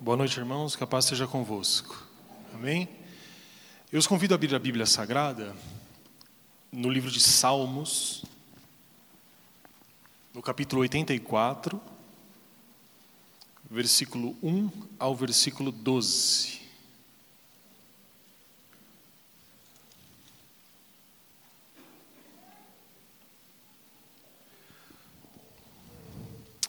[0.00, 0.76] Boa noite, irmãos.
[0.76, 2.06] Que a paz seja convosco.
[2.54, 2.88] Amém?
[3.90, 5.56] Eu os convido a abrir a Bíblia Sagrada
[6.70, 8.24] no livro de Salmos,
[10.32, 11.82] no capítulo 84,
[13.68, 16.60] versículo 1 ao versículo 12.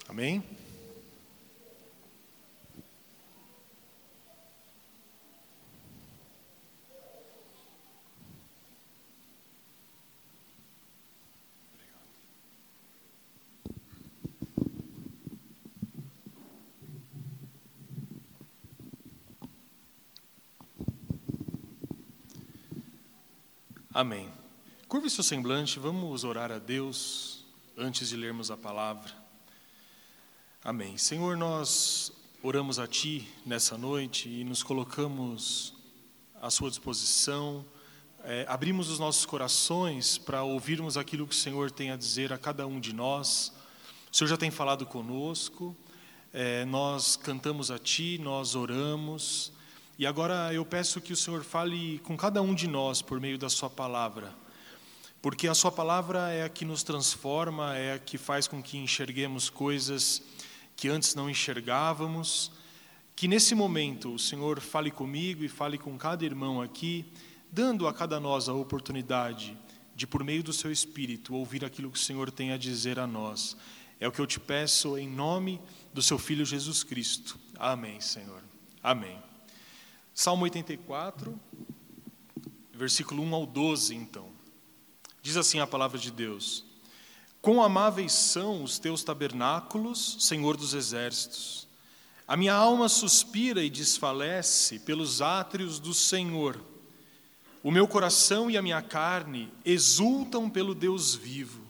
[0.08, 0.59] Amém?
[24.00, 24.32] Amém.
[24.88, 27.44] Curve seu semblante, vamos orar a Deus
[27.76, 29.12] antes de lermos a palavra.
[30.64, 30.96] Amém.
[30.96, 32.10] Senhor, nós
[32.42, 35.74] oramos a Ti nessa noite e nos colocamos
[36.40, 37.62] à Sua disposição,
[38.24, 42.38] é, abrimos os nossos corações para ouvirmos aquilo que o Senhor tem a dizer a
[42.38, 43.52] cada um de nós.
[44.10, 45.76] O Senhor já tem falado conosco,
[46.32, 49.52] é, nós cantamos a Ti, nós oramos.
[50.00, 53.36] E agora eu peço que o Senhor fale com cada um de nós por meio
[53.36, 54.34] da Sua palavra,
[55.20, 58.78] porque a Sua palavra é a que nos transforma, é a que faz com que
[58.78, 60.22] enxerguemos coisas
[60.74, 62.50] que antes não enxergávamos.
[63.14, 67.04] Que nesse momento o Senhor fale comigo e fale com cada irmão aqui,
[67.52, 69.54] dando a cada nós a oportunidade
[69.94, 73.06] de, por meio do Seu Espírito, ouvir aquilo que o Senhor tem a dizer a
[73.06, 73.54] nós.
[74.00, 75.60] É o que eu te peço em nome
[75.92, 77.38] do Seu Filho Jesus Cristo.
[77.58, 78.42] Amém, Senhor.
[78.82, 79.29] Amém.
[80.22, 81.34] Salmo 84,
[82.74, 84.26] versículo 1 ao 12, então.
[85.22, 86.62] Diz assim a palavra de Deus:
[87.40, 91.66] Quão amáveis são os teus tabernáculos, Senhor dos exércitos.
[92.28, 96.62] A minha alma suspira e desfalece pelos átrios do Senhor.
[97.62, 101.62] O meu coração e a minha carne exultam pelo Deus vivo.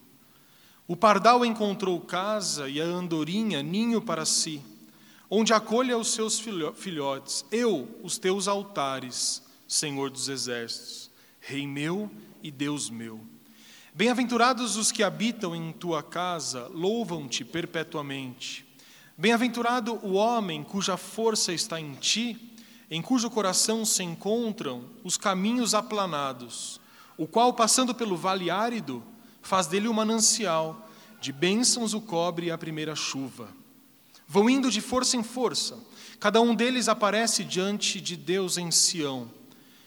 [0.88, 4.60] O pardal encontrou casa e a andorinha ninho para si
[5.30, 6.42] onde acolha os seus
[6.74, 11.08] filhotes, eu, os teus altares, Senhor dos exércitos,
[11.38, 12.10] Rei meu
[12.42, 13.20] e Deus meu.
[13.94, 18.66] Bem-aventurados os que habitam em tua casa, louvam-te perpetuamente.
[19.16, 22.56] Bem-aventurado o homem cuja força está em ti,
[22.90, 26.80] em cujo coração se encontram os caminhos aplanados,
[27.16, 29.02] o qual, passando pelo vale árido,
[29.42, 30.88] faz dele um manancial,
[31.20, 33.59] de bênçãos o cobre a primeira chuva.
[34.32, 35.76] Vão indo de força em força.
[36.20, 39.28] Cada um deles aparece diante de Deus em Sião.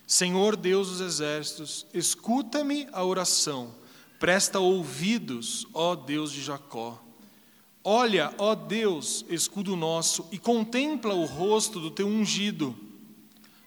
[0.06, 3.74] Senhor Deus dos exércitos, escuta-me a oração.
[4.20, 7.02] Presta ouvidos, ó Deus de Jacó.
[7.82, 12.76] Olha, ó Deus, escudo nosso, e contempla o rosto do teu ungido.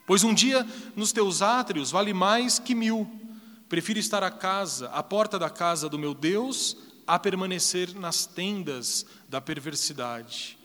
[0.07, 3.11] Pois um dia nos teus átrios vale mais que mil.
[3.67, 6.77] Prefiro estar à casa, à porta da casa do meu Deus,
[7.07, 10.56] a permanecer nas tendas da perversidade.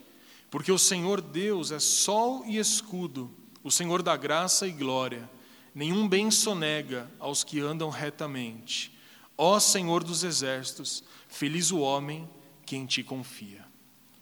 [0.51, 3.31] Porque o Senhor Deus é sol e escudo,
[3.63, 5.28] o Senhor da graça e glória.
[5.73, 8.91] Nenhum bem sonega aos que andam retamente.
[9.38, 12.29] Ó Senhor dos exércitos, feliz o homem
[12.66, 13.66] que em ti confia.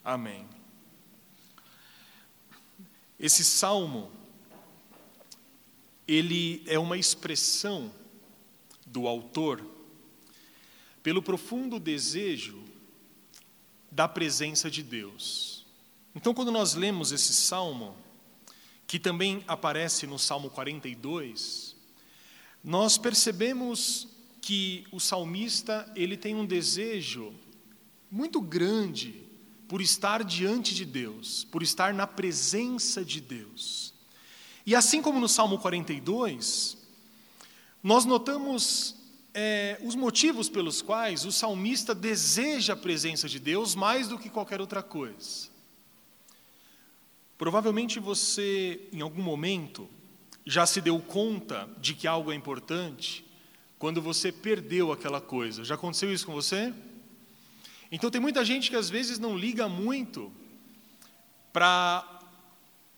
[0.06, 0.48] Amém.
[3.20, 4.12] Esse salmo
[6.08, 7.92] ele é uma expressão
[8.86, 9.66] do autor
[11.02, 12.64] pelo profundo desejo
[13.92, 15.59] da presença de Deus.
[16.16, 17.96] Então, quando nós lemos esse salmo,
[18.88, 21.76] que também aparece no Salmo 42,
[22.64, 24.08] nós percebemos
[24.42, 27.34] que o salmista ele tem um desejo
[28.10, 29.24] muito grande
[29.68, 33.94] por estar diante de Deus, por estar na presença de Deus.
[34.66, 36.76] E assim como no Salmo 42,
[37.84, 38.96] nós notamos
[39.34, 44.30] é, os motivos pelos quais o salmista deseja a presença de Deus mais do que
[44.30, 45.50] qualquer outra coisa.
[47.40, 49.90] Provavelmente você, em algum momento,
[50.46, 53.26] já se deu conta de que algo é importante
[53.78, 55.64] quando você perdeu aquela coisa.
[55.64, 56.74] Já aconteceu isso com você?
[57.90, 60.30] Então, tem muita gente que às vezes não liga muito
[61.54, 62.20] para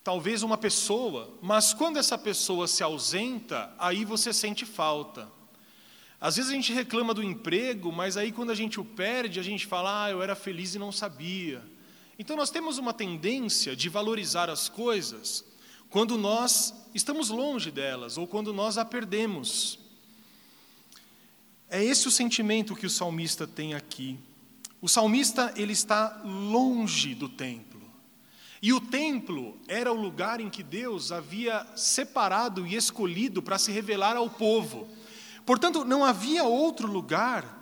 [0.03, 5.31] talvez uma pessoa, mas quando essa pessoa se ausenta, aí você sente falta.
[6.19, 9.43] Às vezes a gente reclama do emprego, mas aí quando a gente o perde, a
[9.43, 11.63] gente fala: ah, eu era feliz e não sabia.
[12.21, 15.43] Então nós temos uma tendência de valorizar as coisas
[15.89, 19.79] quando nós estamos longe delas ou quando nós a perdemos.
[21.67, 24.19] É esse o sentimento que o salmista tem aqui.
[24.79, 27.81] O salmista ele está longe do templo.
[28.61, 33.71] E o templo era o lugar em que Deus havia separado e escolhido para se
[33.71, 34.87] revelar ao povo.
[35.43, 37.60] Portanto, não havia outro lugar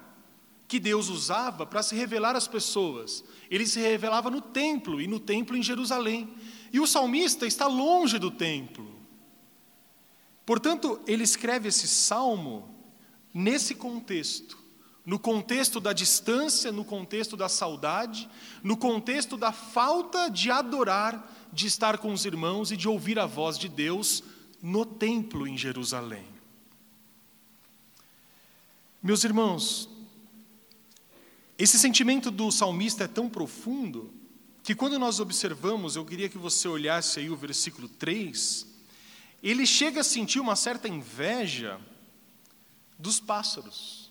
[0.69, 3.24] que Deus usava para se revelar às pessoas.
[3.50, 6.31] Ele se revelava no templo e no templo em Jerusalém.
[6.71, 8.88] E o salmista está longe do templo.
[10.45, 12.74] Portanto, ele escreve esse salmo
[13.33, 14.60] nesse contexto
[15.06, 18.30] no contexto da distância, no contexto da saudade,
[18.62, 23.25] no contexto da falta de adorar, de estar com os irmãos e de ouvir a
[23.25, 24.24] voz de Deus
[24.62, 26.27] no templo em Jerusalém.
[29.01, 29.89] Meus irmãos,
[31.60, 34.14] esse sentimento do salmista é tão profundo
[34.64, 38.66] que quando nós observamos, eu queria que você olhasse aí o versículo 3,
[39.44, 41.78] ele chega a sentir uma certa inveja
[42.98, 44.10] dos pássaros.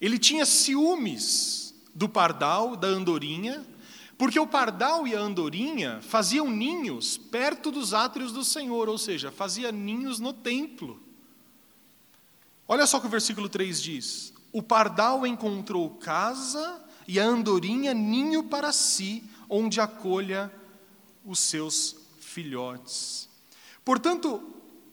[0.00, 3.64] Ele tinha ciúmes do pardal, da andorinha,
[4.16, 9.30] porque o pardal e a andorinha faziam ninhos perto dos átrios do Senhor, ou seja,
[9.30, 11.00] fazia ninhos no templo.
[12.66, 17.94] Olha só o que o versículo 3 diz: O pardal encontrou casa e a andorinha
[17.94, 20.52] ninho para si, onde acolha
[21.24, 23.28] os seus filhotes.
[23.84, 24.42] Portanto,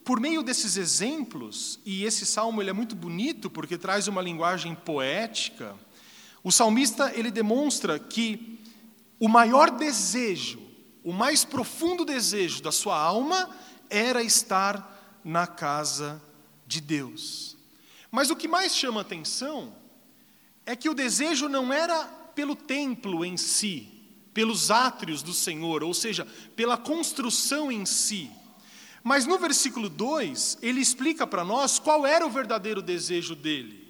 [0.04, 4.76] por meio desses exemplos, e esse salmo ele é muito bonito porque traz uma linguagem
[4.76, 5.76] poética,
[6.44, 8.64] o salmista ele demonstra que
[9.20, 10.62] o maior desejo,
[11.04, 13.50] o mais profundo desejo da sua alma
[13.90, 16.22] era estar na casa
[16.68, 17.55] de Deus.
[18.16, 19.76] Mas o que mais chama atenção
[20.66, 23.90] é que o desejo não era pelo templo em si,
[24.34, 26.26] pelos átrios do Senhor, ou seja,
[26.56, 28.32] pela construção em si,
[29.04, 33.86] mas no versículo 2, ele explica para nós qual era o verdadeiro desejo dele.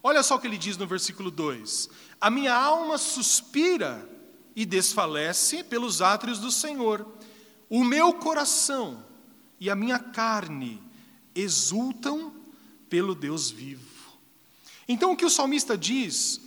[0.00, 1.90] Olha só o que ele diz no versículo 2:
[2.20, 4.08] A minha alma suspira
[4.54, 7.04] e desfalece pelos átrios do Senhor,
[7.68, 9.04] o meu coração
[9.58, 10.80] e a minha carne
[11.34, 12.35] exultam
[12.88, 13.96] pelo Deus vivo.
[14.88, 16.40] Então, o que o salmista diz,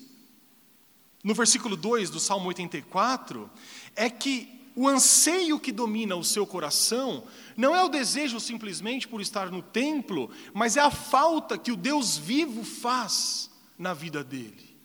[1.23, 3.49] no versículo 2 do Salmo 84,
[3.95, 7.25] é que o anseio que domina o seu coração
[7.57, 11.75] não é o desejo simplesmente por estar no templo, mas é a falta que o
[11.75, 14.77] Deus vivo faz na vida dele.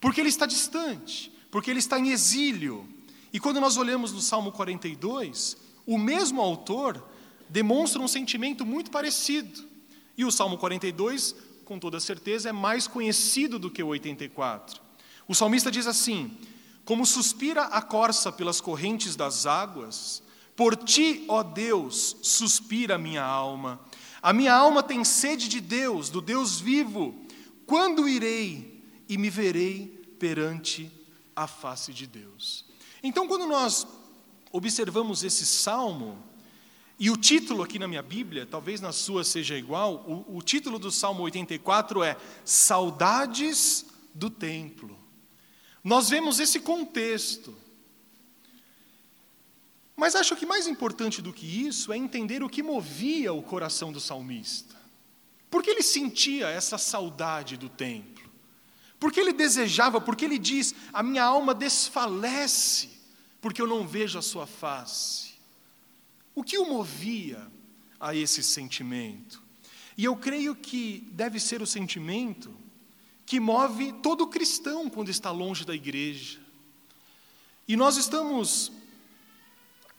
[0.00, 2.88] Porque ele está distante, porque ele está em exílio.
[3.32, 7.06] E quando nós olhamos no Salmo 42, o mesmo autor
[7.48, 9.73] demonstra um sentimento muito parecido.
[10.16, 11.34] E o Salmo 42,
[11.64, 14.80] com toda certeza, é mais conhecido do que o 84.
[15.26, 16.36] O salmista diz assim:
[16.84, 20.22] como suspira a corça pelas correntes das águas,
[20.54, 23.80] por ti, ó Deus, suspira a minha alma.
[24.22, 27.14] A minha alma tem sede de Deus, do Deus vivo.
[27.66, 29.86] Quando irei e me verei
[30.18, 30.90] perante
[31.34, 32.64] a face de Deus?
[33.02, 33.86] Então, quando nós
[34.52, 36.18] observamos esse salmo,
[36.98, 40.78] e o título aqui na minha Bíblia, talvez na sua seja igual, o, o título
[40.78, 44.96] do Salmo 84 é Saudades do Templo.
[45.82, 47.54] Nós vemos esse contexto.
[49.96, 53.92] Mas acho que mais importante do que isso é entender o que movia o coração
[53.92, 54.74] do salmista.
[55.50, 58.24] Porque ele sentia essa saudade do templo.
[58.98, 62.90] Porque ele desejava, porque ele diz: A minha alma desfalece,
[63.40, 65.23] porque eu não vejo a sua face.
[66.34, 67.46] O que o movia
[68.00, 69.42] a esse sentimento?
[69.96, 72.52] E eu creio que deve ser o sentimento
[73.24, 76.40] que move todo cristão quando está longe da igreja.
[77.68, 78.72] E nós estamos,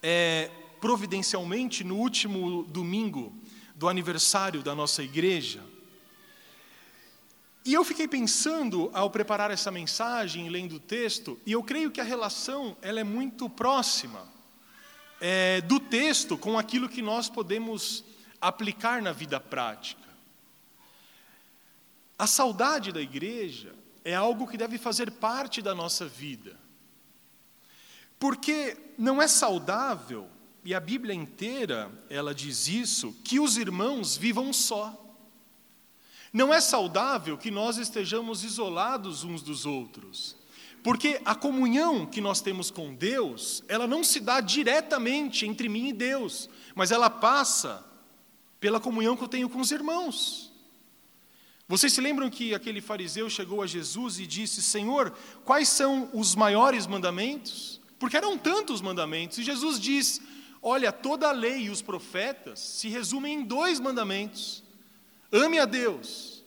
[0.04, 0.52] é,
[0.82, 3.34] providencialmente, no último domingo
[3.74, 5.64] do aniversário da nossa igreja.
[7.64, 12.00] E eu fiquei pensando, ao preparar essa mensagem, lendo o texto, e eu creio que
[12.00, 14.35] a relação ela é muito próxima
[15.20, 18.04] é, do texto com aquilo que nós podemos
[18.40, 20.06] aplicar na vida prática.
[22.18, 26.58] A saudade da igreja é algo que deve fazer parte da nossa vida.
[28.20, 30.30] Porque não é saudável,
[30.64, 35.02] e a Bíblia inteira, ela diz isso, que os irmãos vivam só.
[36.32, 40.36] Não é saudável que nós estejamos isolados uns dos outros.
[40.86, 45.88] Porque a comunhão que nós temos com Deus, ela não se dá diretamente entre mim
[45.88, 47.84] e Deus, mas ela passa
[48.60, 50.54] pela comunhão que eu tenho com os irmãos.
[51.68, 55.12] Vocês se lembram que aquele fariseu chegou a Jesus e disse: Senhor,
[55.44, 57.82] quais são os maiores mandamentos?
[57.98, 59.40] Porque eram tantos mandamentos.
[59.40, 60.22] E Jesus diz:
[60.62, 64.64] Olha, toda a lei e os profetas se resumem em dois mandamentos:
[65.32, 66.44] ame a Deus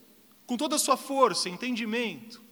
[0.46, 2.46] com toda a sua força, entendimento,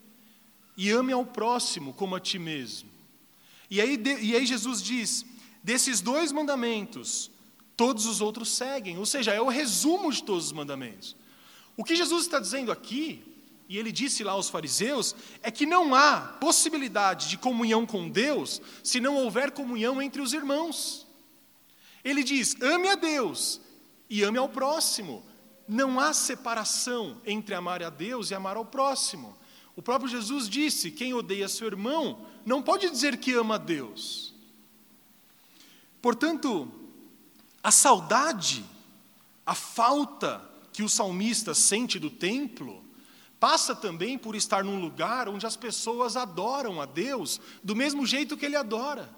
[0.76, 2.90] e ame ao próximo como a ti mesmo.
[3.70, 5.24] E aí, e aí Jesus diz:
[5.62, 7.30] desses dois mandamentos,
[7.76, 8.98] todos os outros seguem.
[8.98, 11.16] Ou seja, é o resumo de todos os mandamentos.
[11.76, 13.22] O que Jesus está dizendo aqui,
[13.68, 18.62] e ele disse lá aos fariseus, é que não há possibilidade de comunhão com Deus
[18.82, 21.06] se não houver comunhão entre os irmãos.
[22.04, 23.60] Ele diz: ame a Deus
[24.08, 25.24] e ame ao próximo.
[25.68, 29.36] Não há separação entre amar a Deus e amar ao próximo.
[29.76, 34.34] O próprio Jesus disse: quem odeia seu irmão não pode dizer que ama a Deus.
[36.00, 36.70] Portanto,
[37.62, 38.64] a saudade,
[39.44, 40.42] a falta
[40.72, 42.82] que o salmista sente do templo,
[43.38, 48.36] passa também por estar num lugar onde as pessoas adoram a Deus do mesmo jeito
[48.36, 49.10] que ele adora.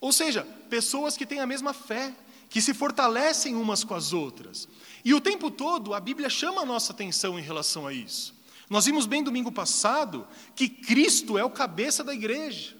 [0.00, 2.14] Ou seja, pessoas que têm a mesma fé,
[2.48, 4.66] que se fortalecem umas com as outras.
[5.04, 8.34] E o tempo todo a Bíblia chama a nossa atenção em relação a isso.
[8.70, 12.76] Nós vimos bem domingo passado que Cristo é o cabeça da igreja.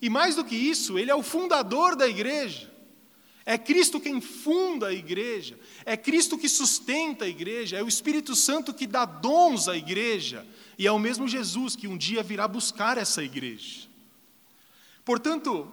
[0.00, 2.72] E mais do que isso, ele é o fundador da igreja.
[3.44, 8.34] É Cristo quem funda a igreja, é Cristo que sustenta a igreja, é o Espírito
[8.34, 10.46] Santo que dá dons à igreja,
[10.78, 13.86] e é o mesmo Jesus que um dia virá buscar essa igreja.
[15.04, 15.70] Portanto,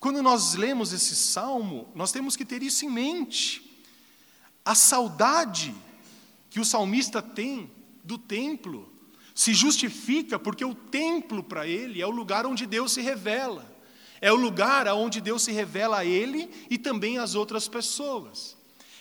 [0.00, 3.80] quando nós lemos esse salmo, nós temos que ter isso em mente.
[4.64, 5.72] A saudade
[6.50, 7.70] que o salmista tem
[8.08, 8.90] do templo
[9.34, 13.70] se justifica porque o templo para ele é o lugar onde Deus se revela.
[14.20, 18.56] É o lugar onde Deus se revela a ele e também às outras pessoas.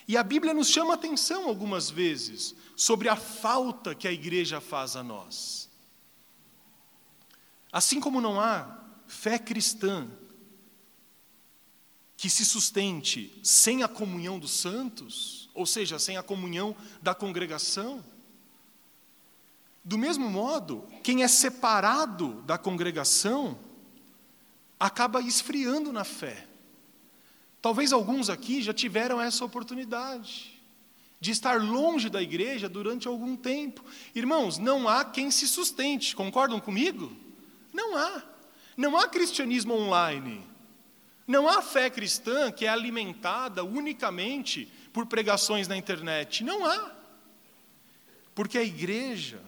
[0.08, 4.96] E a Bíblia nos chama atenção algumas vezes sobre a falta que a igreja faz
[4.96, 5.70] a nós.
[7.72, 10.08] Assim como não há fé cristã
[12.16, 18.04] que se sustente sem a comunhão dos santos, ou seja, sem a comunhão da congregação.
[19.88, 23.58] Do mesmo modo, quem é separado da congregação
[24.78, 26.46] acaba esfriando na fé.
[27.62, 30.60] Talvez alguns aqui já tiveram essa oportunidade
[31.22, 33.82] de estar longe da igreja durante algum tempo.
[34.14, 37.10] Irmãos, não há quem se sustente, concordam comigo?
[37.72, 38.22] Não há.
[38.76, 40.46] Não há cristianismo online.
[41.26, 46.44] Não há fé cristã que é alimentada unicamente por pregações na internet.
[46.44, 46.92] Não há.
[48.36, 49.47] Porque a igreja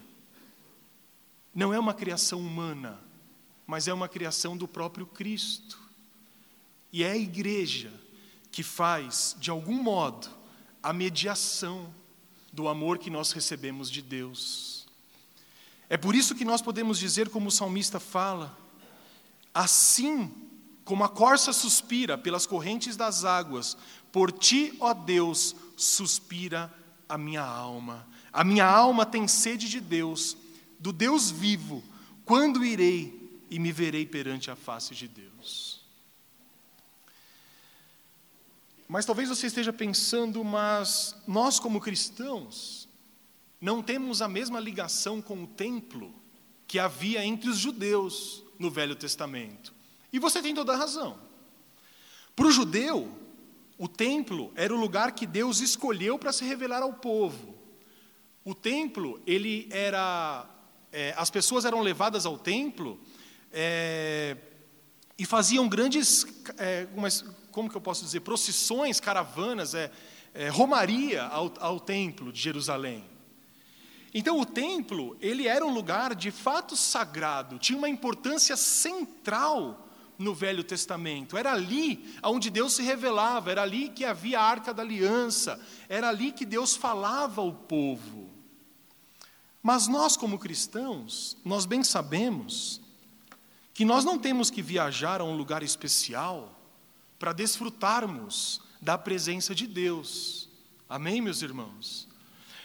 [1.60, 2.98] não é uma criação humana,
[3.68, 5.78] mas é uma criação do próprio Cristo.
[6.90, 7.92] E é a igreja
[8.50, 10.30] que faz, de algum modo,
[10.82, 11.94] a mediação
[12.54, 14.88] do amor que nós recebemos de Deus.
[15.90, 18.58] É por isso que nós podemos dizer, como o salmista fala,
[19.54, 20.32] assim
[20.86, 23.76] como a corça suspira pelas correntes das águas,
[24.14, 26.74] por ti, ó Deus, suspira
[27.10, 28.08] a minha alma.
[28.32, 30.38] A minha alma tem sede de Deus,
[30.80, 31.84] do Deus vivo.
[32.26, 35.82] Quando irei e me verei perante a face de Deus?
[38.88, 42.90] Mas talvez você esteja pensando, mas nós, como cristãos,
[43.62, 46.14] não temos a mesma ligação com o templo
[46.68, 49.74] que havia entre os judeus no Velho Testamento.
[50.12, 51.20] E você tem toda a razão.
[52.36, 53.16] Para o judeu,
[53.78, 57.56] o templo era o lugar que Deus escolheu para se revelar ao povo.
[58.44, 60.48] O templo, ele era.
[60.92, 63.00] É, as pessoas eram levadas ao templo
[63.52, 64.38] é,
[65.18, 66.26] e faziam grandes.
[66.58, 68.22] É, umas, como que eu posso dizer?
[68.22, 69.92] Procissões, caravanas, é,
[70.34, 73.04] é, romaria ao, ao templo de Jerusalém.
[74.14, 80.34] Então, o templo, ele era um lugar de fato sagrado, tinha uma importância central no
[80.34, 81.38] Velho Testamento.
[81.38, 86.10] Era ali onde Deus se revelava, era ali que havia a arca da aliança, era
[86.10, 88.29] ali que Deus falava ao povo.
[89.62, 92.82] Mas nós, como cristãos, nós bem sabemos
[93.74, 96.58] que nós não temos que viajar a um lugar especial
[97.18, 100.50] para desfrutarmos da presença de Deus.
[100.88, 102.08] Amém, meus irmãos?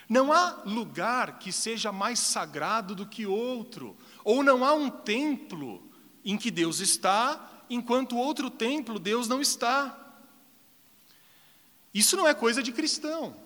[0.09, 5.83] Não há lugar que seja mais sagrado do que outro, ou não há um templo
[6.25, 10.01] em que Deus está, enquanto outro templo Deus não está.
[11.93, 13.44] Isso não é coisa de cristão.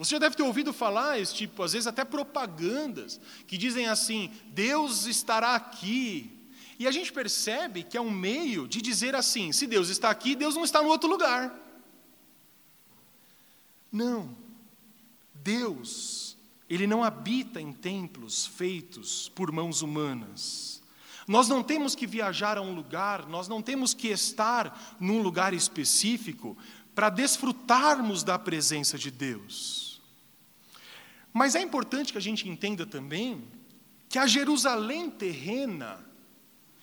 [0.00, 4.30] Você já deve ter ouvido falar, esse tipo, às vezes até propagandas, que dizem assim:
[4.46, 6.38] Deus estará aqui.
[6.78, 10.34] E a gente percebe que é um meio de dizer assim: se Deus está aqui,
[10.34, 11.54] Deus não está no outro lugar.
[13.92, 14.34] Não.
[15.34, 16.34] Deus,
[16.66, 20.82] Ele não habita em templos feitos por mãos humanas.
[21.28, 25.52] Nós não temos que viajar a um lugar, nós não temos que estar num lugar
[25.52, 26.56] específico
[26.94, 29.89] para desfrutarmos da presença de Deus.
[31.32, 33.44] Mas é importante que a gente entenda também
[34.08, 36.04] que a Jerusalém terrena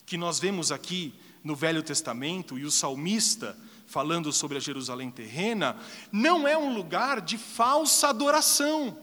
[0.06, 1.13] que nós vemos aqui
[1.44, 5.77] no Velho Testamento e o salmista falando sobre a Jerusalém terrena,
[6.12, 8.98] não é um lugar de falsa adoração.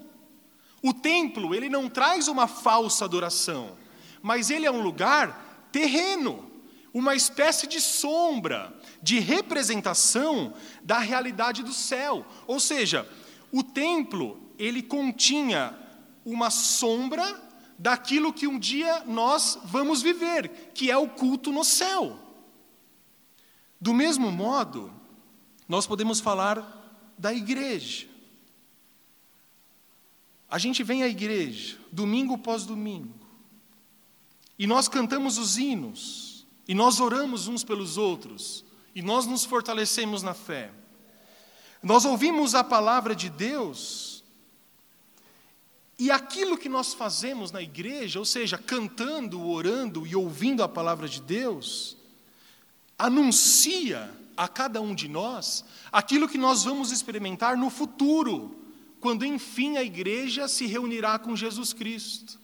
[0.82, 3.76] O templo, ele não traz uma falsa adoração,
[4.22, 6.50] mas ele é um lugar terreno,
[6.92, 8.72] uma espécie de sombra,
[9.02, 12.24] de representação da realidade do céu.
[12.46, 13.08] Ou seja,
[13.50, 15.76] o templo, ele continha
[16.24, 17.42] uma sombra
[17.78, 22.18] daquilo que um dia nós vamos viver, que é o culto no céu.
[23.80, 24.92] Do mesmo modo,
[25.68, 28.08] nós podemos falar da igreja.
[30.48, 33.12] A gente vem à igreja, domingo após domingo,
[34.58, 40.22] e nós cantamos os hinos, e nós oramos uns pelos outros, e nós nos fortalecemos
[40.22, 40.70] na fé.
[41.82, 44.13] Nós ouvimos a palavra de Deus,
[45.98, 51.08] e aquilo que nós fazemos na igreja, ou seja, cantando, orando e ouvindo a palavra
[51.08, 51.96] de Deus,
[52.98, 58.56] anuncia a cada um de nós aquilo que nós vamos experimentar no futuro,
[59.00, 62.40] quando enfim a igreja se reunirá com Jesus Cristo.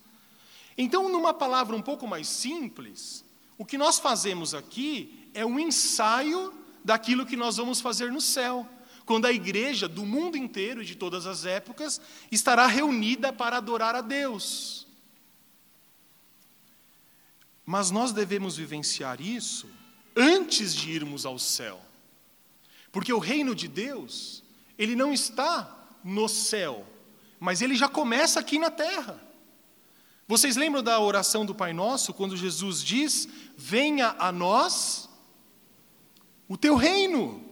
[0.79, 3.25] Então, numa palavra um pouco mais simples,
[3.59, 6.55] o que nós fazemos aqui é um ensaio
[6.85, 8.67] daquilo que nós vamos fazer no céu,
[9.11, 12.01] quando a igreja do mundo inteiro e de todas as épocas
[12.31, 14.87] estará reunida para adorar a Deus.
[17.67, 19.69] Mas nós devemos vivenciar isso
[20.15, 21.83] antes de irmos ao céu.
[22.93, 24.45] Porque o reino de Deus,
[24.79, 26.87] ele não está no céu,
[27.41, 29.21] mas ele já começa aqui na terra.
[30.29, 35.11] Vocês lembram da oração do Pai Nosso, quando Jesus diz: Venha a nós
[36.49, 37.50] o teu reino.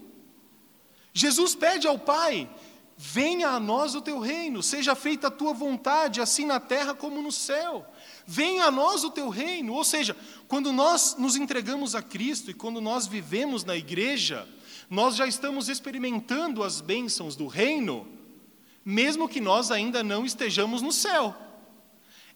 [1.18, 2.48] Jesus pede ao Pai:
[2.96, 7.20] Venha a nós o teu reino, seja feita a tua vontade, assim na terra como
[7.20, 7.84] no céu.
[8.24, 9.72] Venha a nós o teu reino.
[9.72, 14.48] Ou seja, quando nós nos entregamos a Cristo e quando nós vivemos na igreja,
[14.88, 18.06] nós já estamos experimentando as bênçãos do reino,
[18.84, 21.34] mesmo que nós ainda não estejamos no céu.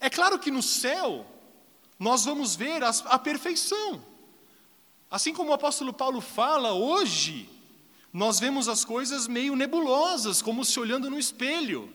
[0.00, 1.24] É claro que no céu,
[2.00, 4.04] nós vamos ver a perfeição.
[5.08, 7.48] Assim como o apóstolo Paulo fala, hoje,
[8.12, 11.92] nós vemos as coisas meio nebulosas, como se olhando no espelho.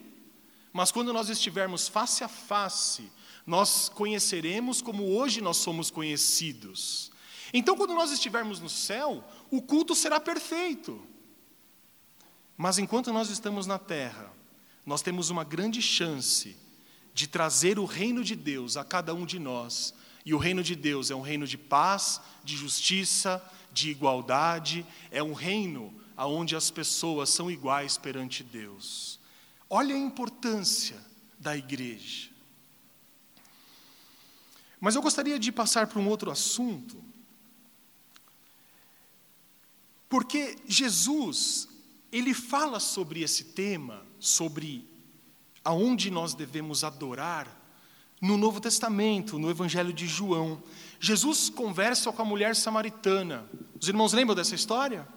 [0.73, 3.11] Mas quando nós estivermos face a face
[3.47, 7.09] nós conheceremos como hoje nós somos conhecidos.
[7.53, 11.01] Então, quando nós estivermos no céu, o culto será perfeito.
[12.57, 14.33] Mas enquanto nós estamos na terra,
[14.85, 16.57] nós temos uma grande chance
[17.13, 19.93] de trazer o reino de Deus a cada um de nós.
[20.25, 25.23] E o reino de Deus é um reino de paz, de justiça, de igualdade, é
[25.23, 25.93] um reino
[26.25, 29.19] onde as pessoas são iguais perante Deus.
[29.69, 30.97] Olha a importância
[31.37, 32.29] da igreja.
[34.79, 37.03] Mas eu gostaria de passar para um outro assunto,
[40.09, 41.67] porque Jesus,
[42.11, 44.87] ele fala sobre esse tema, sobre
[45.63, 47.55] aonde nós devemos adorar,
[48.21, 50.61] no Novo Testamento, no Evangelho de João.
[50.99, 53.47] Jesus conversa com a mulher samaritana.
[53.79, 55.07] Os irmãos lembram dessa história?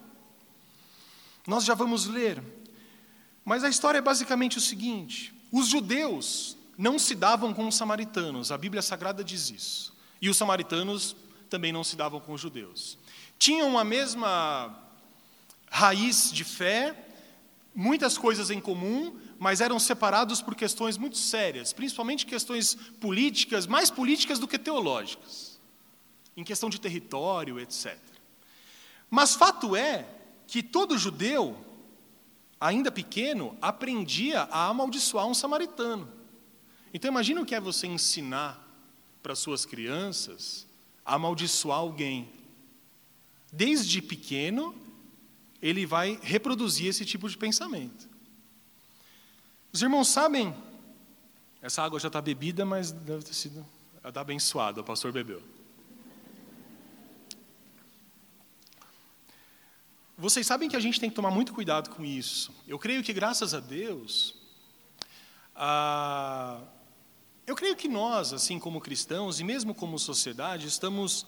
[1.51, 2.41] Nós já vamos ler.
[3.45, 8.53] Mas a história é basicamente o seguinte: os judeus não se davam com os samaritanos,
[8.53, 9.93] a Bíblia Sagrada diz isso.
[10.23, 11.17] E os samaritanos
[11.49, 12.97] também não se davam com os judeus.
[13.37, 14.79] Tinham a mesma
[15.69, 16.95] raiz de fé,
[17.75, 23.91] muitas coisas em comum, mas eram separados por questões muito sérias, principalmente questões políticas, mais
[23.91, 25.59] políticas do que teológicas,
[26.37, 27.99] em questão de território, etc.
[29.11, 30.20] Mas fato é
[30.51, 31.57] que todo judeu,
[32.61, 36.11] ainda pequeno, aprendia a amaldiçoar um samaritano.
[36.93, 38.61] Então imagina o que é você ensinar
[39.23, 40.67] para suas crianças
[41.05, 42.29] a amaldiçoar alguém.
[43.53, 44.75] Desde pequeno,
[45.63, 48.09] ele vai reproduzir esse tipo de pensamento.
[49.73, 50.53] Os irmãos sabem,
[51.63, 53.65] essa água já está bebida, mas deve ter sido
[54.03, 55.41] abençoada, o pastor bebeu.
[60.21, 62.55] Vocês sabem que a gente tem que tomar muito cuidado com isso.
[62.69, 64.35] Eu creio que, graças a Deus,
[67.47, 71.25] eu creio que nós, assim como cristãos e mesmo como sociedade, estamos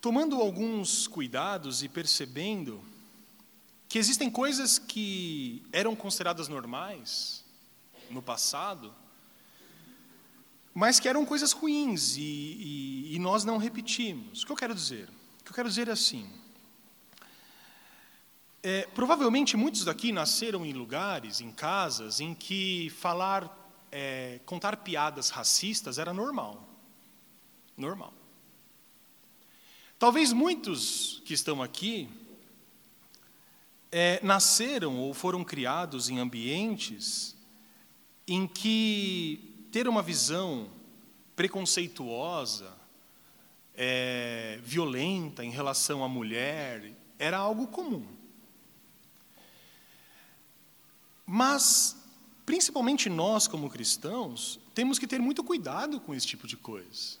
[0.00, 2.82] tomando alguns cuidados e percebendo
[3.90, 7.44] que existem coisas que eram consideradas normais
[8.08, 8.90] no passado,
[10.72, 14.44] mas que eram coisas ruins e, e, e nós não repetimos.
[14.44, 15.10] O que eu quero dizer?
[15.40, 16.39] O que eu quero dizer é assim.
[18.62, 23.56] É, provavelmente muitos daqui nasceram em lugares, em casas, em que falar
[23.90, 26.68] é, contar piadas racistas era normal.
[27.76, 28.12] Normal.
[29.98, 32.08] Talvez muitos que estão aqui
[33.90, 37.36] é, nasceram ou foram criados em ambientes
[38.26, 40.70] em que ter uma visão
[41.34, 42.76] preconceituosa,
[43.74, 48.19] é, violenta em relação à mulher era algo comum.
[51.32, 51.96] Mas,
[52.44, 57.18] principalmente nós, como cristãos, temos que ter muito cuidado com esse tipo de coisa.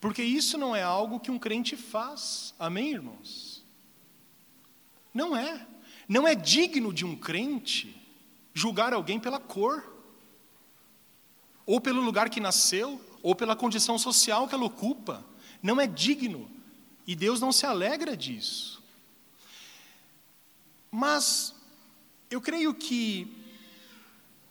[0.00, 2.52] Porque isso não é algo que um crente faz.
[2.58, 3.62] Amém, irmãos?
[5.14, 5.64] Não é.
[6.08, 7.94] Não é digno de um crente
[8.52, 9.88] julgar alguém pela cor,
[11.64, 15.24] ou pelo lugar que nasceu, ou pela condição social que ela ocupa.
[15.62, 16.50] Não é digno.
[17.06, 18.82] E Deus não se alegra disso.
[20.90, 21.54] Mas
[22.30, 23.34] eu creio que.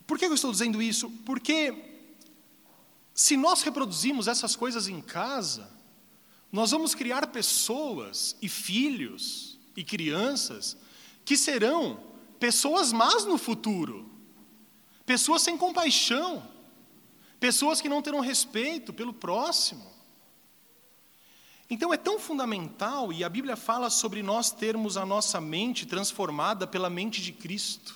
[0.06, 1.10] Por que eu estou dizendo isso?
[1.26, 1.74] Porque
[3.14, 5.70] se nós reproduzimos essas coisas em casa,
[6.52, 10.78] nós vamos criar pessoas e filhos e crianças
[11.26, 12.00] que serão
[12.40, 14.10] pessoas más no futuro,
[15.06, 16.48] pessoas sem compaixão,
[17.40, 19.97] pessoas que não terão respeito pelo próximo.
[21.70, 26.66] Então é tão fundamental, e a Bíblia fala sobre nós termos a nossa mente transformada
[26.66, 27.96] pela mente de Cristo.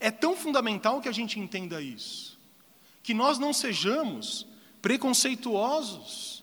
[0.00, 2.38] É tão fundamental que a gente entenda isso,
[3.02, 4.46] que nós não sejamos
[4.80, 6.42] preconceituosos,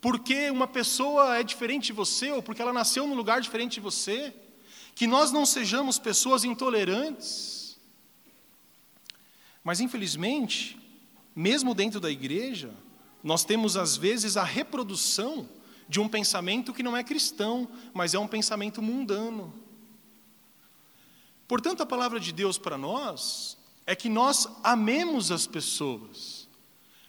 [0.00, 3.80] porque uma pessoa é diferente de você, ou porque ela nasceu num lugar diferente de
[3.80, 4.32] você,
[4.94, 7.78] que nós não sejamos pessoas intolerantes.
[9.62, 10.78] Mas, infelizmente,
[11.34, 12.70] mesmo dentro da igreja,
[13.22, 15.48] nós temos às vezes a reprodução
[15.90, 19.52] de um pensamento que não é cristão, mas é um pensamento mundano.
[21.48, 26.48] Portanto, a palavra de Deus para nós é que nós amemos as pessoas.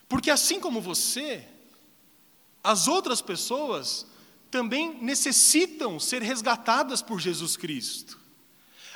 [0.09, 1.47] Porque assim como você,
[2.63, 4.07] as outras pessoas
[4.49, 8.19] também necessitam ser resgatadas por Jesus Cristo.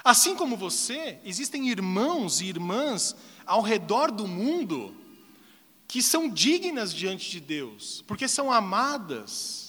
[0.03, 4.95] Assim como você, existem irmãos e irmãs ao redor do mundo
[5.87, 9.64] que são dignas diante de Deus, porque são amadas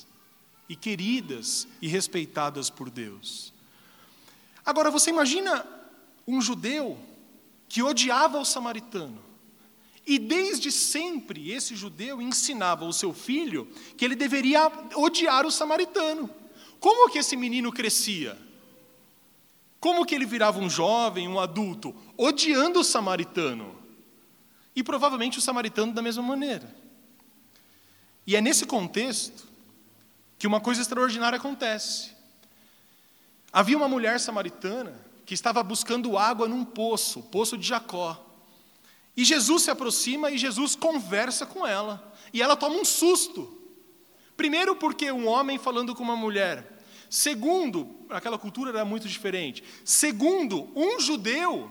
[0.68, 3.52] e queridas e respeitadas por Deus.
[4.64, 5.64] Agora, você imagina
[6.26, 6.98] um judeu
[7.68, 9.22] que odiava o samaritano,
[10.06, 16.30] e desde sempre esse judeu ensinava ao seu filho que ele deveria odiar o samaritano.
[16.78, 18.38] Como que esse menino crescia?
[19.80, 21.94] Como que ele virava um jovem, um adulto?
[22.16, 23.76] Odiando o samaritano.
[24.76, 26.72] E provavelmente o samaritano da mesma maneira.
[28.24, 29.46] E é nesse contexto
[30.38, 32.10] que uma coisa extraordinária acontece.
[33.52, 34.94] Havia uma mulher samaritana
[35.24, 38.22] que estava buscando água num poço, o poço de Jacó.
[39.16, 42.14] E Jesus se aproxima e Jesus conversa com ela.
[42.32, 43.56] E ela toma um susto.
[44.36, 46.80] Primeiro, porque um homem falando com uma mulher.
[47.08, 49.64] Segundo, aquela cultura era muito diferente.
[49.84, 51.70] Segundo, um judeu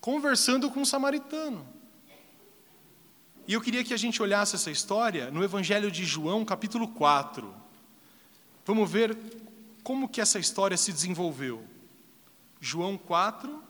[0.00, 1.66] conversando com um samaritano.
[3.46, 7.65] E eu queria que a gente olhasse essa história no Evangelho de João, capítulo 4.
[8.66, 9.16] Vamos ver
[9.84, 11.64] como que essa história se desenvolveu.
[12.60, 13.62] João 4,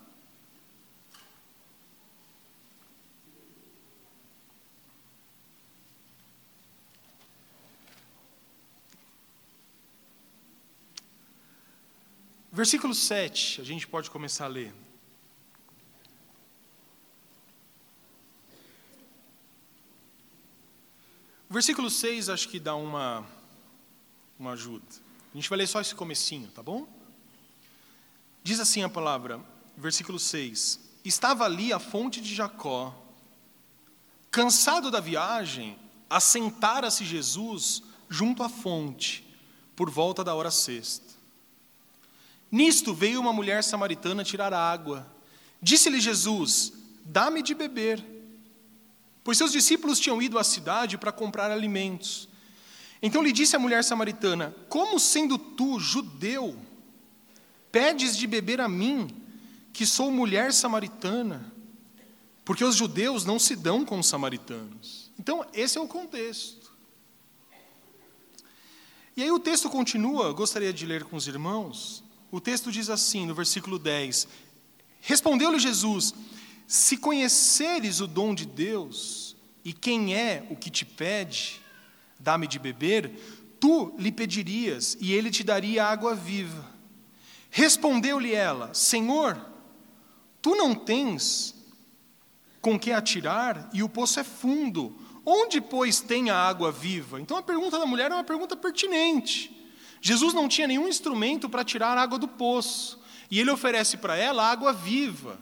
[12.50, 14.72] Versículo 7, a gente pode começar a ler.
[21.50, 23.26] Versículo 6 acho que dá uma,
[24.38, 24.84] uma ajuda.
[25.32, 26.86] A gente vai ler só esse comecinho, tá bom?
[28.42, 29.40] Diz assim a palavra,
[29.76, 30.80] versículo 6.
[31.04, 32.94] Estava ali a fonte de Jacó.
[34.30, 39.26] Cansado da viagem, assentara-se Jesus junto à fonte,
[39.74, 41.14] por volta da hora sexta.
[42.50, 45.06] Nisto veio uma mulher samaritana tirar água.
[45.60, 46.72] Disse-lhe Jesus:
[47.04, 48.04] Dá-me de beber.
[49.24, 52.28] Pois seus discípulos tinham ido à cidade para comprar alimentos.
[53.02, 56.56] Então lhe disse a mulher samaritana: Como sendo tu, judeu,
[57.70, 59.08] pedes de beber a mim,
[59.72, 61.52] que sou mulher samaritana?
[62.44, 65.10] Porque os judeus não se dão com os samaritanos.
[65.18, 66.72] Então, esse é o contexto.
[69.16, 73.26] E aí o texto continua, gostaria de ler com os irmãos, o texto diz assim,
[73.26, 74.28] no versículo 10:
[75.00, 76.14] Respondeu-lhe Jesus:
[76.66, 81.60] Se conheceres o dom de Deus e quem é o que te pede,
[82.18, 83.10] dá-me de beber,
[83.60, 86.64] tu lhe pedirias e ele te daria água viva.
[87.50, 89.40] Respondeu-lhe ela: Senhor,
[90.42, 91.54] tu não tens
[92.60, 94.96] com que atirar e o poço é fundo.
[95.24, 97.20] Onde, pois, tem a água viva?
[97.20, 99.56] Então a pergunta da mulher é uma pergunta pertinente.
[100.00, 103.00] Jesus não tinha nenhum instrumento para tirar a água do poço.
[103.30, 105.38] E ele oferece para ela água viva.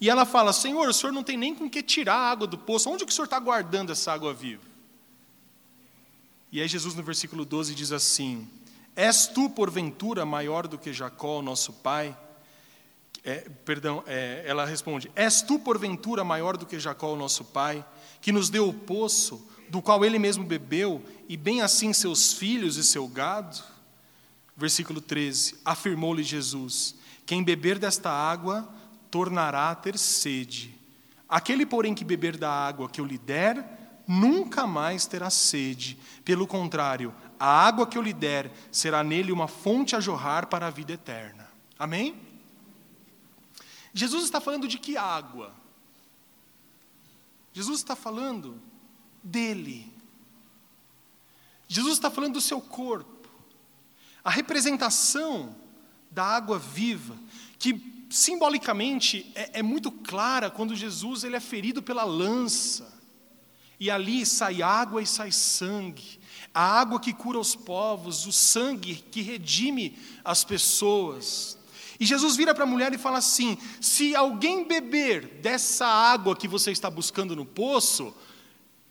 [0.00, 2.58] E ela fala: Senhor, o senhor não tem nem com que tirar a água do
[2.58, 2.90] poço.
[2.90, 4.75] Onde que o senhor está guardando essa água viva?
[6.56, 8.48] E aí, Jesus, no versículo 12, diz assim:
[8.96, 12.16] És tu, porventura, maior do que Jacó, nosso pai?
[13.22, 17.84] É, perdão, é, ela responde: És tu, porventura, maior do que Jacó, nosso pai,
[18.22, 22.78] que nos deu o poço, do qual ele mesmo bebeu, e bem assim seus filhos
[22.78, 23.62] e seu gado?
[24.56, 26.94] Versículo 13: Afirmou-lhe Jesus:
[27.26, 28.66] Quem beber desta água
[29.10, 30.74] tornará a ter sede.
[31.28, 33.75] Aquele, porém, que beber da água que eu lhe der,
[34.06, 35.98] nunca mais terá sede.
[36.24, 40.66] Pelo contrário, a água que eu lhe der será nele uma fonte a jorrar para
[40.66, 41.48] a vida eterna.
[41.78, 42.14] Amém?
[43.92, 45.54] Jesus está falando de que água?
[47.52, 48.60] Jesus está falando
[49.22, 49.90] dele.
[51.66, 53.28] Jesus está falando do seu corpo.
[54.22, 55.54] A representação
[56.10, 57.16] da água viva,
[57.58, 62.95] que simbolicamente é, é, muito clara quando Jesus ele é ferido pela lança,
[63.78, 66.18] e ali sai água e sai sangue,
[66.54, 71.58] a água que cura os povos, o sangue que redime as pessoas.
[72.00, 76.48] E Jesus vira para a mulher e fala assim: se alguém beber dessa água que
[76.48, 78.14] você está buscando no poço,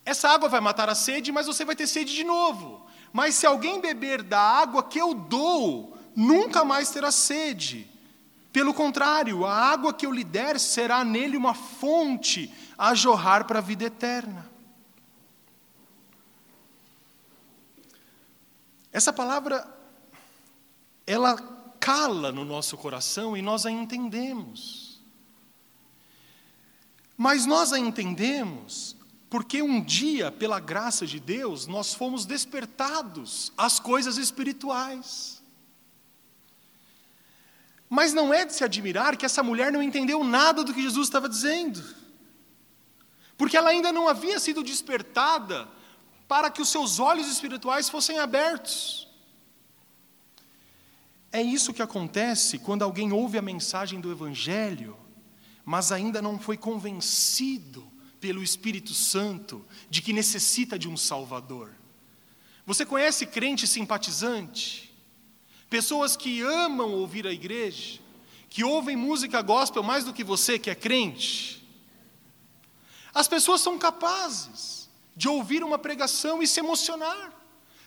[0.06, 2.86] essa água vai matar a sede, mas você vai ter sede de novo.
[3.12, 7.90] Mas se alguém beber da água que eu dou, nunca mais terá sede.
[8.52, 13.60] Pelo contrário, a água que eu lhe der será nele uma fonte a jorrar para
[13.60, 14.50] a vida eterna.
[18.96, 19.68] Essa palavra,
[21.06, 21.36] ela
[21.82, 25.02] cala no nosso coração e nós a entendemos.
[27.18, 28.96] Mas nós a entendemos
[29.30, 35.44] porque um dia, pela graça de Deus, nós fomos despertados às coisas espirituais.
[37.90, 41.10] Mas não é de se admirar que essa mulher não entendeu nada do que Jesus
[41.10, 41.84] estava dizendo,
[43.38, 45.68] porque ela ainda não havia sido despertada
[46.28, 49.08] para que os seus olhos espirituais fossem abertos.
[51.32, 54.98] É isso que acontece quando alguém ouve a mensagem do Evangelho,
[55.64, 57.86] mas ainda não foi convencido
[58.20, 61.72] pelo Espírito Santo de que necessita de um Salvador.
[62.66, 64.96] Você conhece crente simpatizante?
[65.70, 68.00] Pessoas que amam ouvir a igreja,
[68.50, 71.68] que ouvem música gospel mais do que você que é crente.
[73.14, 74.75] As pessoas são capazes
[75.16, 77.32] de ouvir uma pregação e se emocionar.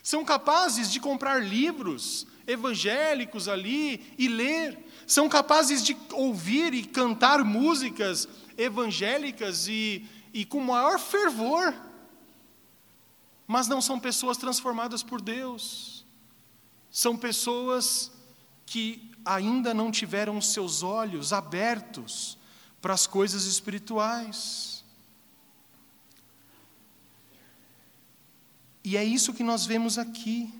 [0.01, 4.79] São capazes de comprar livros evangélicos ali e ler.
[5.05, 11.73] São capazes de ouvir e cantar músicas evangélicas e e com maior fervor,
[13.47, 16.05] mas não são pessoas transformadas por Deus,
[16.91, 18.11] são pessoas
[18.65, 22.37] que ainda não tiveram seus olhos abertos
[22.81, 24.68] para as coisas espirituais.
[28.89, 30.51] E é isso que nós vemos aqui.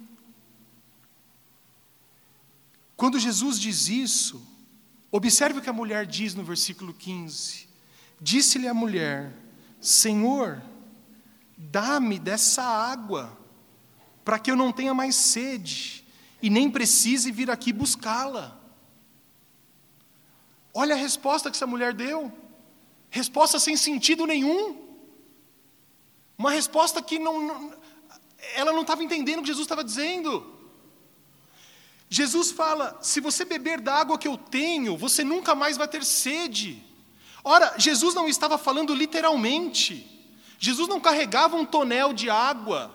[2.96, 4.40] Quando Jesus diz isso,
[5.12, 7.68] observe o que a mulher diz no versículo 15:
[8.22, 9.34] Disse-lhe a mulher:
[9.82, 10.62] Senhor,
[11.58, 13.36] dá-me dessa água,
[14.24, 16.06] para que eu não tenha mais sede
[16.40, 18.62] e nem precise vir aqui buscá-la.
[20.72, 22.32] Olha a resposta que essa mulher deu.
[23.10, 24.88] Resposta sem sentido nenhum.
[26.38, 27.74] Uma resposta que não,
[28.56, 30.60] ela não estava entendendo o que Jesus estava dizendo.
[32.10, 36.04] Jesus fala: se você beber da água que eu tenho, você nunca mais vai ter
[36.04, 36.84] sede.
[37.44, 40.06] Ora, Jesus não estava falando literalmente.
[40.58, 42.92] Jesus não carregava um tonel de água.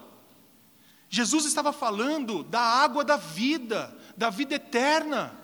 [1.09, 5.39] Jesus estava falando da água da vida, da vida eterna.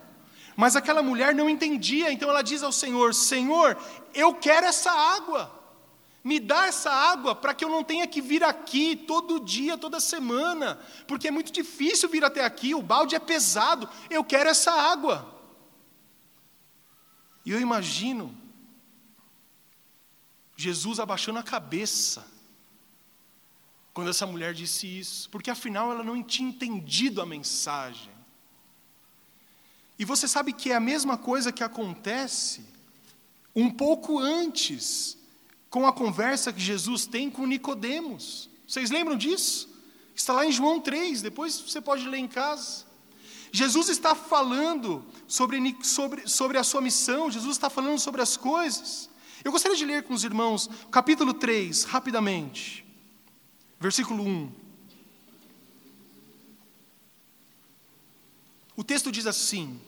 [0.57, 3.79] Mas aquela mulher não entendia, então ela diz ao Senhor: Senhor,
[4.13, 5.60] eu quero essa água.
[6.23, 9.99] Me dá essa água para que eu não tenha que vir aqui todo dia, toda
[10.01, 13.89] semana, porque é muito difícil vir até aqui, o balde é pesado.
[14.11, 15.41] Eu quero essa água.
[17.45, 18.37] E eu imagino
[20.57, 22.27] Jesus abaixando a cabeça
[23.95, 28.13] quando essa mulher disse isso, porque afinal ela não tinha entendido a mensagem.
[29.99, 32.65] E você sabe que é a mesma coisa que acontece
[33.55, 35.19] um pouco antes
[35.71, 38.51] com a conversa que Jesus tem com Nicodemos.
[38.67, 39.69] Vocês lembram disso?
[40.15, 42.85] Está lá em João 3, depois você pode ler em casa.
[43.53, 49.09] Jesus está falando sobre, sobre, sobre a sua missão, Jesus está falando sobre as coisas.
[49.45, 52.85] Eu gostaria de ler com os irmãos capítulo 3, rapidamente,
[53.79, 54.53] versículo 1.
[58.77, 59.81] O texto diz assim: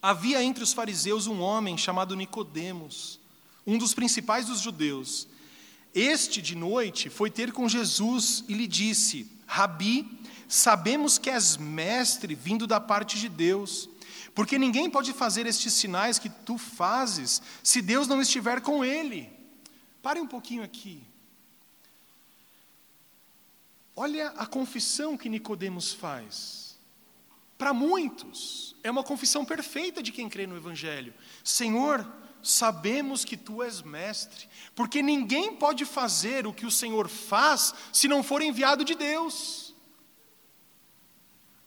[0.00, 3.20] Havia entre os fariseus um homem chamado Nicodemos,
[3.66, 5.28] um dos principais dos judeus.
[5.94, 10.08] Este de noite foi ter com Jesus e lhe disse: Rabi,
[10.48, 13.88] sabemos que és mestre vindo da parte de Deus,
[14.34, 19.30] porque ninguém pode fazer estes sinais que tu fazes se Deus não estiver com ele.
[20.02, 21.02] Pare um pouquinho aqui.
[23.94, 26.78] Olha a confissão que Nicodemos faz.
[27.58, 31.14] Para muitos, é uma confissão perfeita de quem crê no evangelho.
[31.44, 32.04] Senhor,
[32.42, 38.08] sabemos que tu és mestre, porque ninguém pode fazer o que o Senhor faz se
[38.08, 39.74] não for enviado de Deus.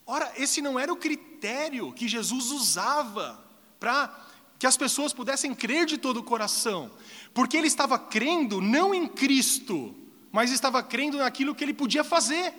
[0.05, 3.43] Ora, esse não era o critério que Jesus usava
[3.79, 4.25] para
[4.59, 6.91] que as pessoas pudessem crer de todo o coração,
[7.33, 9.95] porque ele estava crendo não em Cristo,
[10.31, 12.53] mas estava crendo naquilo que ele podia fazer.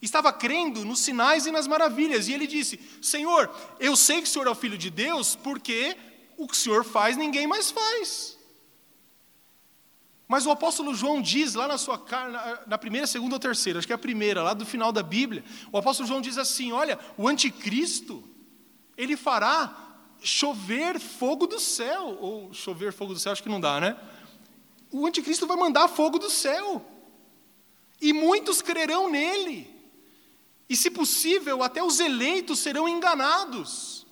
[0.00, 3.50] Estava crendo nos sinais e nas maravilhas, e ele disse: Senhor,
[3.80, 5.96] eu sei que o Senhor é o Filho de Deus, porque
[6.36, 8.36] o que o Senhor faz, ninguém mais faz.
[10.28, 13.86] Mas o apóstolo João diz lá na sua na, na primeira, segunda ou terceira, acho
[13.86, 16.98] que é a primeira, lá do final da Bíblia, o apóstolo João diz assim: olha,
[17.16, 18.24] o anticristo,
[18.96, 19.84] ele fará
[20.20, 23.96] chover fogo do céu, ou chover fogo do céu, acho que não dá, né?
[24.90, 26.84] O anticristo vai mandar fogo do céu,
[28.00, 29.72] e muitos crerão nele,
[30.68, 34.05] e se possível, até os eleitos serão enganados.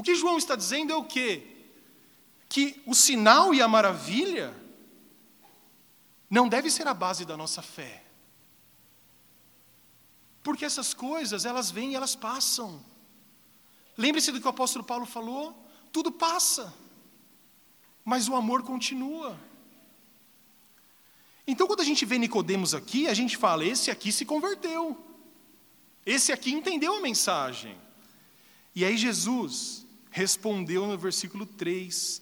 [0.00, 1.46] O que João está dizendo é o quê?
[2.48, 4.56] Que o sinal e a maravilha
[6.30, 8.02] não deve ser a base da nossa fé.
[10.42, 12.82] Porque essas coisas, elas vêm e elas passam.
[13.94, 15.54] Lembre-se do que o apóstolo Paulo falou:
[15.92, 16.72] tudo passa,
[18.02, 19.38] mas o amor continua.
[21.46, 24.96] Então, quando a gente vê Nicodemos aqui, a gente fala: esse aqui se converteu,
[26.06, 27.78] esse aqui entendeu a mensagem.
[28.74, 29.79] E aí Jesus
[30.10, 32.20] respondeu no versículo 3: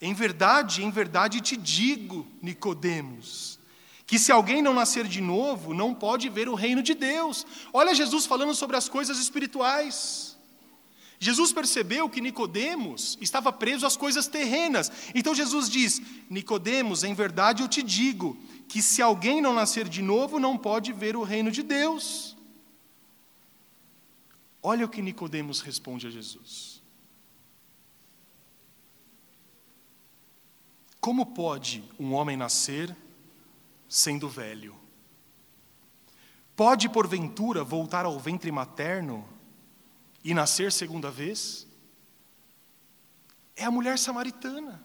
[0.00, 3.58] Em verdade, em verdade te digo, Nicodemos,
[4.06, 7.46] que se alguém não nascer de novo, não pode ver o reino de Deus.
[7.72, 10.34] Olha Jesus falando sobre as coisas espirituais.
[11.18, 14.90] Jesus percebeu que Nicodemos estava preso às coisas terrenas.
[15.14, 18.36] Então Jesus diz: Nicodemos, em verdade eu te digo,
[18.68, 22.36] que se alguém não nascer de novo, não pode ver o reino de Deus.
[24.62, 26.73] Olha o que Nicodemos responde a Jesus.
[31.04, 32.96] Como pode um homem nascer
[33.86, 34.74] sendo velho?
[36.56, 39.22] Pode, porventura, voltar ao ventre materno
[40.24, 41.66] e nascer segunda vez?
[43.54, 44.82] É a mulher samaritana.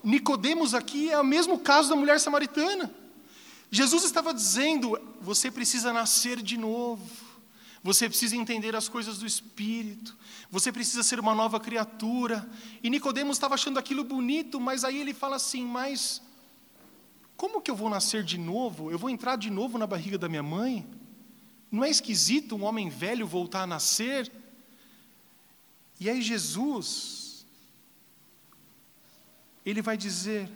[0.00, 2.94] Nicodemos aqui é o mesmo caso da mulher samaritana.
[3.68, 7.23] Jesus estava dizendo: você precisa nascer de novo.
[7.84, 10.16] Você precisa entender as coisas do espírito.
[10.50, 12.48] Você precisa ser uma nova criatura.
[12.82, 16.22] E Nicodemos estava achando aquilo bonito, mas aí ele fala assim: "Mas
[17.36, 18.90] como que eu vou nascer de novo?
[18.90, 20.86] Eu vou entrar de novo na barriga da minha mãe?
[21.70, 24.32] Não é esquisito um homem velho voltar a nascer?"
[26.00, 27.44] E aí Jesus
[29.64, 30.50] ele vai dizer: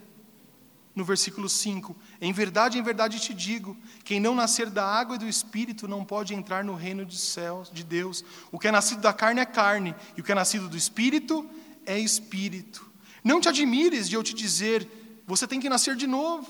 [0.98, 5.18] no versículo 5: Em verdade, em verdade te digo: quem não nascer da água e
[5.20, 8.24] do espírito não pode entrar no reino de céus de Deus.
[8.50, 11.48] O que é nascido da carne é carne, e o que é nascido do espírito
[11.86, 12.84] é espírito.
[13.22, 16.48] Não te admires de eu te dizer: você tem que nascer de novo.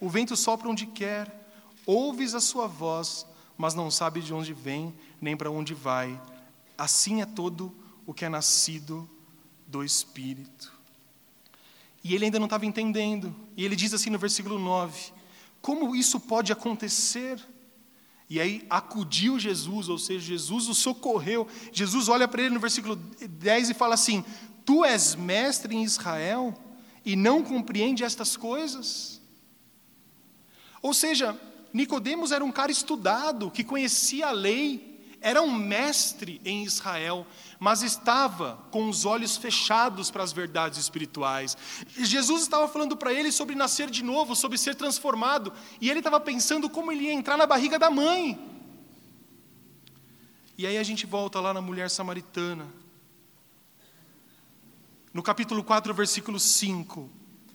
[0.00, 1.30] O vento sopra onde quer,
[1.84, 3.26] ouves a sua voz,
[3.58, 6.18] mas não sabe de onde vem nem para onde vai.
[6.78, 7.76] Assim é todo
[8.06, 9.08] o que é nascido
[9.66, 10.72] do espírito.
[12.02, 13.34] E ele ainda não estava entendendo.
[13.56, 15.12] E ele diz assim no versículo 9:
[15.60, 17.38] Como isso pode acontecer?
[18.28, 21.46] E aí acudiu Jesus, ou seja, Jesus o socorreu.
[21.70, 24.24] Jesus olha para ele no versículo 10 e fala assim:
[24.64, 26.54] Tu és mestre em Israel
[27.04, 29.20] e não compreende estas coisas?
[30.80, 31.38] Ou seja,
[31.72, 37.26] Nicodemos era um cara estudado, que conhecia a lei, era um mestre em Israel,
[37.62, 41.56] mas estava com os olhos fechados para as verdades espirituais.
[41.96, 46.18] Jesus estava falando para ele sobre nascer de novo, sobre ser transformado, e ele estava
[46.18, 48.36] pensando como ele ia entrar na barriga da mãe.
[50.58, 52.66] E aí a gente volta lá na mulher samaritana.
[55.14, 57.08] No capítulo 4, versículo 5.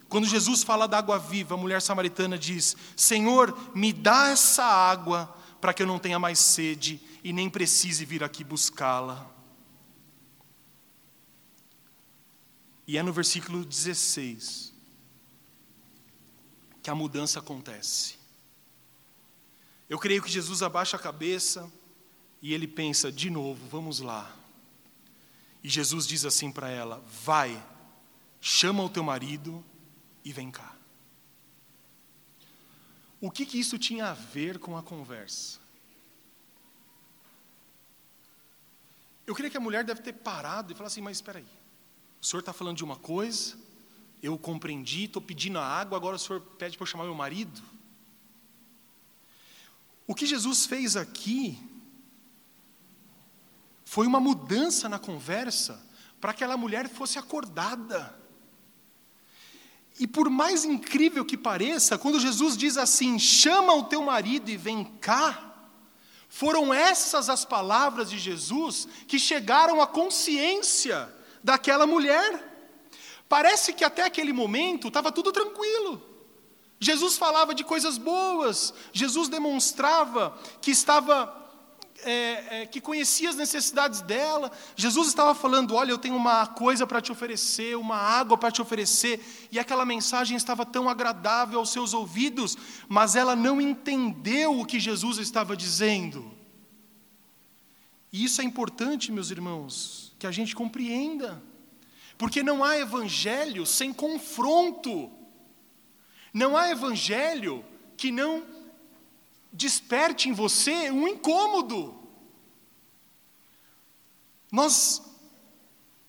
[0.08, 5.36] Quando Jesus fala da água viva, a mulher samaritana diz: Senhor, me dá essa água
[5.60, 9.36] para que eu não tenha mais sede e nem precise vir aqui buscá-la.
[12.88, 14.74] E é no versículo 16
[16.82, 18.16] que a mudança acontece.
[19.90, 21.70] Eu creio que Jesus abaixa a cabeça,
[22.40, 24.32] E ele pensa, de novo, vamos lá.
[25.64, 27.62] E Jesus diz assim para ela: Vai,
[28.40, 29.66] chama o teu marido
[30.24, 30.76] e vem cá.
[33.20, 35.60] O que, que isso tinha a ver com a conversa?
[39.26, 41.57] Eu creio que a mulher deve ter parado e falado assim: Mas espera aí,
[42.28, 43.58] senhor está falando de uma coisa,
[44.22, 47.62] eu compreendi, estou pedindo a água, agora o senhor pede para eu chamar meu marido?
[50.06, 51.58] O que Jesus fez aqui
[53.86, 55.82] foi uma mudança na conversa
[56.20, 58.14] para que aquela mulher fosse acordada.
[59.98, 64.58] E por mais incrível que pareça, quando Jesus diz assim: chama o teu marido e
[64.58, 65.70] vem cá,
[66.28, 71.17] foram essas as palavras de Jesus que chegaram à consciência
[71.48, 72.44] daquela mulher.
[73.30, 76.02] Parece que até aquele momento estava tudo tranquilo.
[76.78, 81.34] Jesus falava de coisas boas, Jesus demonstrava que estava,
[82.04, 82.12] é,
[82.62, 84.52] é, que conhecia as necessidades dela.
[84.76, 88.62] Jesus estava falando: Olha, eu tenho uma coisa para te oferecer, uma água para te
[88.62, 92.58] oferecer, e aquela mensagem estava tão agradável aos seus ouvidos,
[92.90, 96.38] mas ela não entendeu o que Jesus estava dizendo.
[98.18, 101.40] E isso é importante, meus irmãos, que a gente compreenda,
[102.18, 105.12] porque não há evangelho sem confronto.
[106.34, 107.64] Não há evangelho
[107.96, 108.44] que não
[109.54, 111.96] desperte em você um incômodo.
[114.52, 115.00] Nós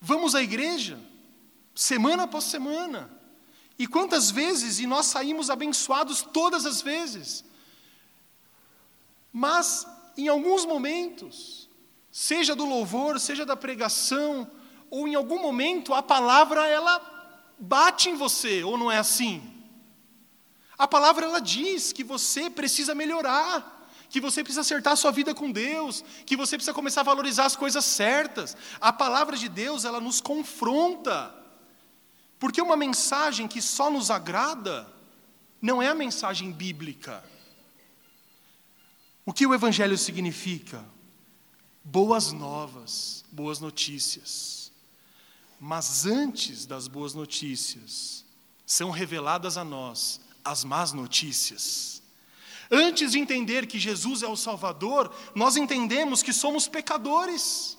[0.01, 0.99] vamos à igreja,
[1.75, 3.07] semana após semana,
[3.77, 7.45] e quantas vezes, e nós saímos abençoados todas as vezes,
[9.31, 9.85] mas
[10.17, 11.68] em alguns momentos,
[12.11, 14.49] seja do louvor, seja da pregação,
[14.89, 17.01] ou em algum momento a palavra ela
[17.59, 19.41] bate em você, ou não é assim?
[20.77, 25.35] A palavra ela diz que você precisa melhorar, que você precisa acertar a sua vida
[25.35, 28.55] com Deus, que você precisa começar a valorizar as coisas certas.
[28.79, 31.35] A palavra de Deus, ela nos confronta.
[32.39, 34.87] Porque uma mensagem que só nos agrada
[35.61, 37.23] não é a mensagem bíblica.
[39.25, 40.83] O que o evangelho significa?
[41.91, 44.71] Boas novas, boas notícias.
[45.59, 48.23] Mas antes das boas notícias,
[48.63, 52.03] são reveladas a nós as más notícias.
[52.69, 57.75] Antes de entender que Jesus é o Salvador, nós entendemos que somos pecadores.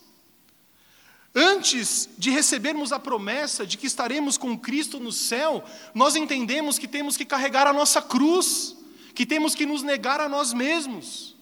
[1.32, 5.62] Antes de recebermos a promessa de que estaremos com Cristo no céu,
[5.94, 8.76] nós entendemos que temos que carregar a nossa cruz,
[9.14, 11.36] que temos que nos negar a nós mesmos.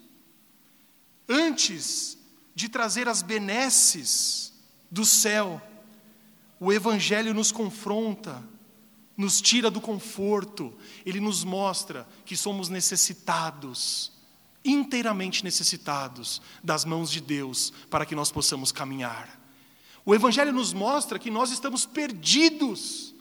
[1.26, 2.17] Antes
[2.58, 4.52] de trazer as benesses
[4.90, 5.62] do céu,
[6.58, 8.44] o Evangelho nos confronta
[9.16, 10.72] nos tira do conforto,
[11.04, 14.12] ele nos mostra que somos necessitados,
[14.64, 19.36] inteiramente necessitados das mãos de Deus para que nós possamos caminhar.
[20.04, 23.12] O Evangelho nos mostra que nós estamos perdidos,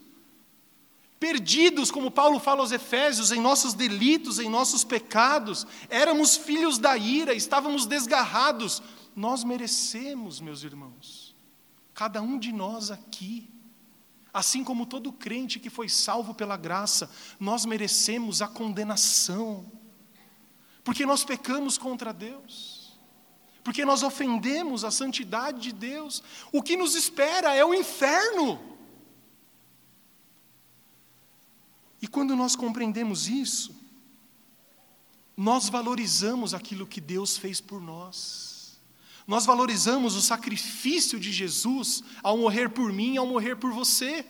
[1.19, 6.95] perdidos, como Paulo fala aos Efésios, em nossos delitos, em nossos pecados, éramos filhos da
[6.95, 8.83] ira, estávamos desgarrados.
[9.17, 11.35] Nós merecemos, meus irmãos,
[11.93, 13.49] cada um de nós aqui,
[14.37, 17.09] Assim como todo crente que foi salvo pela graça,
[17.39, 19.65] nós merecemos a condenação,
[20.83, 22.99] porque nós pecamos contra Deus,
[23.63, 26.21] porque nós ofendemos a santidade de Deus.
[26.51, 28.77] O que nos espera é o inferno.
[31.99, 33.75] E quando nós compreendemos isso,
[35.35, 38.46] nós valorizamos aquilo que Deus fez por nós.
[39.27, 44.25] Nós valorizamos o sacrifício de Jesus ao morrer por mim ao morrer por você.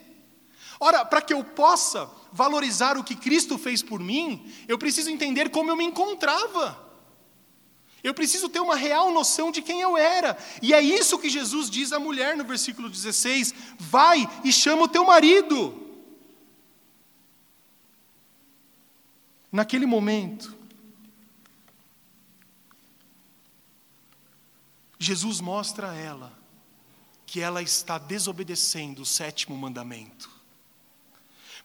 [0.79, 5.49] Ora, para que eu possa valorizar o que Cristo fez por mim, eu preciso entender
[5.49, 6.83] como eu me encontrava.
[8.03, 10.35] Eu preciso ter uma real noção de quem eu era.
[10.61, 14.87] E é isso que Jesus diz à mulher no versículo 16: Vai e chama o
[14.87, 15.83] teu marido.
[19.51, 20.56] Naquele momento,
[24.99, 26.37] Jesus mostra a ela
[27.25, 30.29] que ela está desobedecendo o sétimo mandamento.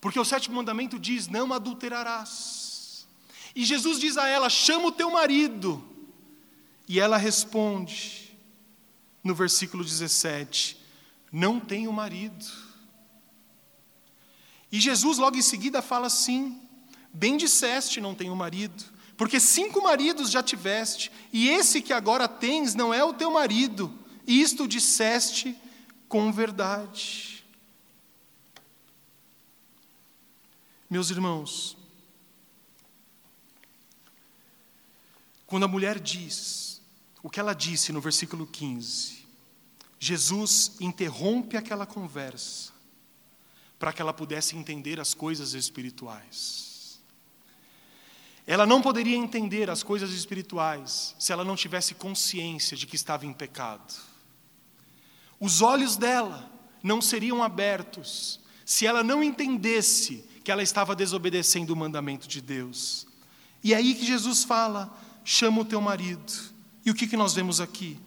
[0.01, 3.07] Porque o sétimo mandamento diz: não adulterarás.
[3.55, 5.83] E Jesus diz a ela: chama o teu marido.
[6.89, 8.37] E ela responde,
[9.23, 10.77] no versículo 17:
[11.31, 12.45] não tenho marido.
[14.71, 16.61] E Jesus logo em seguida fala assim:
[17.13, 18.92] bem disseste, não tenho marido.
[19.23, 23.97] Porque cinco maridos já tiveste, e esse que agora tens não é o teu marido.
[24.27, 25.57] Isto disseste
[26.09, 27.45] com verdade.
[30.91, 31.77] Meus irmãos,
[35.47, 36.83] quando a mulher diz
[37.23, 39.25] o que ela disse no versículo 15.
[40.01, 42.73] Jesus interrompe aquela conversa
[43.79, 46.72] para que ela pudesse entender as coisas espirituais.
[48.47, 53.25] Ela não poderia entender as coisas espirituais se ela não tivesse consciência de que estava
[53.25, 53.95] em pecado.
[55.39, 56.51] Os olhos dela
[56.83, 63.07] não seriam abertos se ela não entendesse que ela estava desobedecendo o mandamento de Deus.
[63.63, 64.93] E é aí que Jesus fala:
[65.25, 66.33] chama o teu marido.
[66.85, 68.01] E o que, que nós vemos aqui?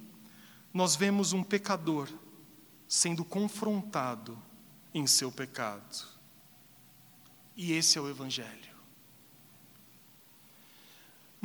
[0.73, 2.09] Nós vemos um pecador
[2.87, 4.37] sendo confrontado
[4.93, 6.05] em seu pecado.
[7.55, 8.74] E esse é o Evangelho.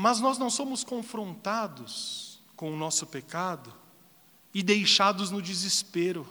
[0.00, 3.70] Mas nós não somos confrontados com o nosso pecado
[4.54, 6.26] e deixados no desespero.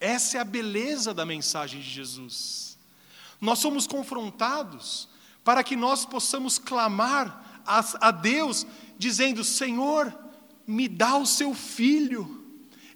[0.00, 2.78] Essa é a beleza da mensagem de Jesus.
[3.38, 5.10] Nós somos confrontados
[5.44, 8.66] para que nós possamos clamar a, a Deus,
[8.96, 10.10] dizendo: Senhor,
[10.66, 12.46] me dá o seu filho,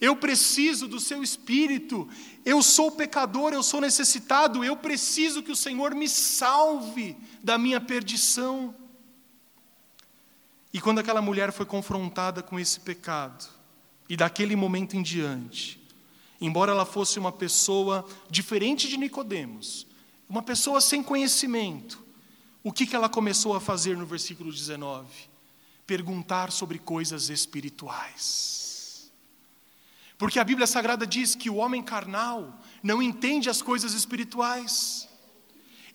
[0.01, 2.09] eu preciso do seu espírito,
[2.43, 7.15] eu sou pecador, eu sou necessitado, eu preciso que o Senhor me salve
[7.45, 8.75] da minha perdição.
[10.77, 13.49] E quando aquela mulher foi confrontada com esse pecado,
[14.07, 15.81] e daquele momento em diante,
[16.41, 19.87] Embora ela fosse uma pessoa diferente de Nicodemos,
[20.29, 22.05] uma pessoa sem conhecimento,
[22.63, 25.09] o que, que ela começou a fazer no versículo 19?
[25.87, 29.11] Perguntar sobre coisas espirituais.
[30.19, 35.09] Porque a Bíblia Sagrada diz que o homem carnal não entende as coisas espirituais.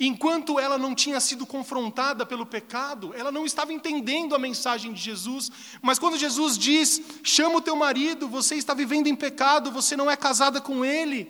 [0.04, 5.00] Enquanto ela não tinha sido confrontada pelo pecado, ela não estava entendendo a mensagem de
[5.00, 5.52] Jesus.
[5.80, 10.10] Mas quando Jesus diz: chama o teu marido, você está vivendo em pecado, você não
[10.10, 11.30] é casada com ele.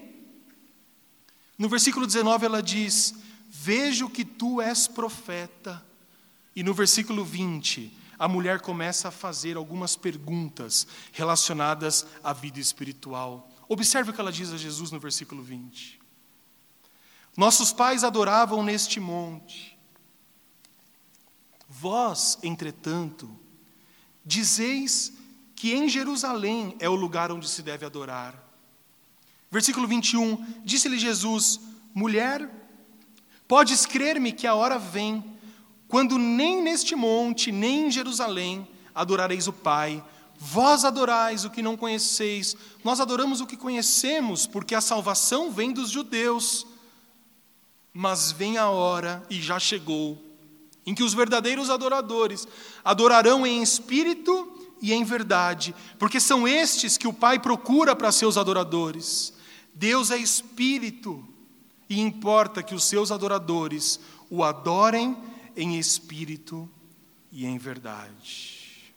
[1.57, 3.13] No versículo 19 ela diz:
[3.49, 5.85] Vejo que tu és profeta.
[6.55, 13.51] E no versículo 20, a mulher começa a fazer algumas perguntas relacionadas à vida espiritual.
[13.67, 16.00] Observe o que ela diz a Jesus no versículo 20.
[17.35, 19.77] Nossos pais adoravam neste monte.
[21.69, 23.29] Vós, entretanto,
[24.25, 25.13] dizeis
[25.55, 28.35] que em Jerusalém é o lugar onde se deve adorar.
[29.49, 31.59] Versículo 21, disse-lhe Jesus:
[31.93, 32.49] Mulher,
[33.47, 35.23] podes crer-me que a hora vem,
[35.87, 40.03] quando nem neste monte, nem em Jerusalém adorareis o Pai.
[40.37, 45.71] Vós adorais o que não conheceis, nós adoramos o que conhecemos, porque a salvação vem
[45.71, 46.65] dos judeus.
[47.93, 50.21] Mas vem a hora, e já chegou,
[50.85, 52.47] em que os verdadeiros adoradores
[52.83, 54.47] adorarão em espírito
[54.81, 59.33] e em verdade, porque são estes que o Pai procura para seus adoradores.
[59.73, 61.27] Deus é espírito,
[61.89, 65.17] e importa que os seus adoradores o adorem
[65.57, 66.69] em espírito
[67.31, 68.93] e em verdade.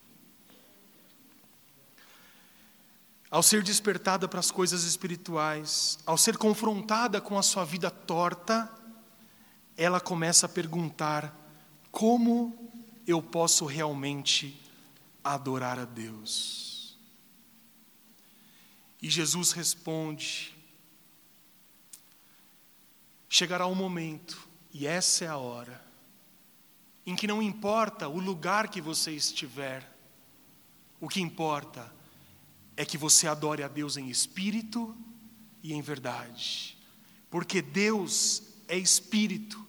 [3.28, 8.70] Ao ser despertada para as coisas espirituais, ao ser confrontada com a sua vida torta,
[9.77, 11.35] ela começa a perguntar:
[11.91, 12.70] como
[13.07, 14.61] eu posso realmente
[15.22, 16.97] adorar a Deus?
[19.03, 20.55] E Jesus responde:
[23.29, 25.83] chegará um momento, e essa é a hora,
[27.05, 29.93] em que não importa o lugar que você estiver,
[31.01, 31.93] o que importa
[32.77, 34.97] é que você adore a Deus em espírito
[35.62, 36.79] e em verdade,
[37.29, 39.65] porque Deus é espírito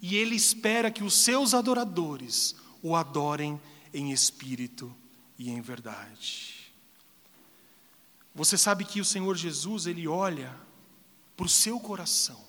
[0.00, 3.60] e ele espera que os seus adoradores o adorem
[3.92, 4.94] em espírito
[5.38, 6.72] e em verdade.
[8.34, 10.56] Você sabe que o Senhor Jesus, ele olha
[11.36, 12.42] para o seu coração,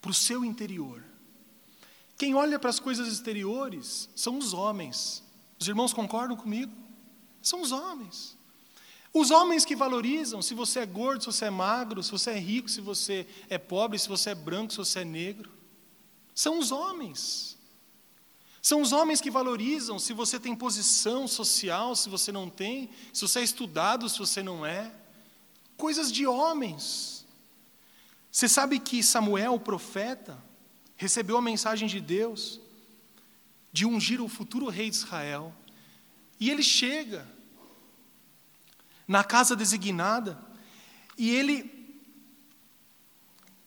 [0.00, 1.02] para o seu interior.
[2.16, 5.22] Quem olha para as coisas exteriores são os homens.
[5.58, 6.72] Os irmãos concordam comigo?
[7.42, 8.36] São os homens.
[9.14, 12.38] Os homens que valorizam se você é gordo, se você é magro, se você é
[12.38, 15.50] rico, se você é pobre, se você é branco, se você é negro.
[16.34, 17.58] São os homens.
[18.62, 23.20] São os homens que valorizam se você tem posição social, se você não tem, se
[23.20, 24.90] você é estudado, se você não é.
[25.76, 27.26] Coisas de homens.
[28.30, 30.42] Você sabe que Samuel, o profeta,
[30.96, 32.60] recebeu a mensagem de Deus
[33.70, 35.52] de ungir o futuro rei de Israel.
[36.40, 37.28] E ele chega
[39.06, 40.38] na casa designada,
[41.16, 41.82] e ele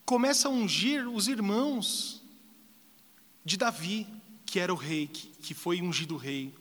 [0.06, 2.22] começa a ungir os irmãos
[3.44, 4.08] de Davi,
[4.46, 6.54] que era o rei, que, foi ungido rei.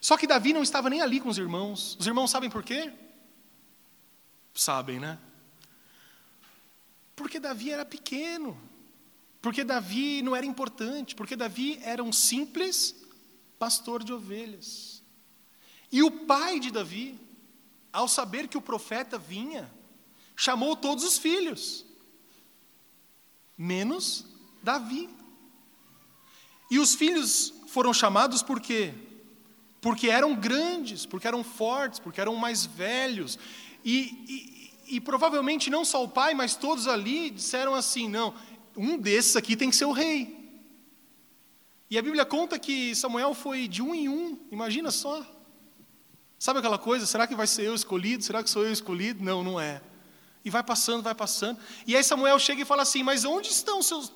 [0.00, 1.96] Só que Davi não estava nem ali com os irmãos.
[1.98, 2.92] Os irmãos sabem por quê?
[4.54, 5.18] Sabem, né?
[7.14, 8.58] Porque Davi era pequeno.
[9.42, 11.14] Porque Davi não era importante.
[11.14, 12.96] Porque Davi era um simples
[13.58, 15.02] pastor de ovelhas.
[15.92, 17.18] E o pai de Davi,
[17.92, 19.70] ao saber que o profeta vinha,
[20.36, 21.84] chamou todos os filhos,
[23.56, 24.24] menos
[24.62, 25.08] Davi.
[26.70, 28.94] E os filhos foram chamados por quê?
[29.80, 33.38] Porque eram grandes, porque eram fortes, porque eram mais velhos.
[33.84, 38.34] E, e, e provavelmente não só o pai, mas todos ali disseram assim: não,
[38.76, 40.38] um desses aqui tem que ser o rei.
[41.90, 45.26] E a Bíblia conta que Samuel foi de um em um, imagina só.
[46.40, 47.04] Sabe aquela coisa?
[47.04, 48.24] Será que vai ser eu escolhido?
[48.24, 49.22] Será que sou eu escolhido?
[49.22, 49.82] Não, não é.
[50.42, 51.60] E vai passando, vai passando.
[51.86, 54.10] E aí Samuel chega e fala assim: Mas onde estão seus.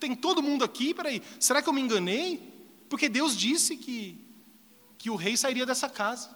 [0.00, 0.94] Tem todo mundo aqui?
[0.94, 2.50] Peraí, será que eu me enganei?
[2.88, 4.18] Porque Deus disse que,
[4.96, 6.34] que o rei sairia dessa casa.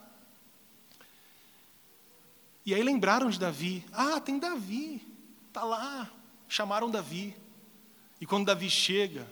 [2.66, 3.82] E aí lembraram de Davi.
[3.92, 5.02] Ah, tem Davi.
[5.48, 6.10] Está lá.
[6.50, 7.34] Chamaram Davi.
[8.20, 9.26] E quando Davi chega,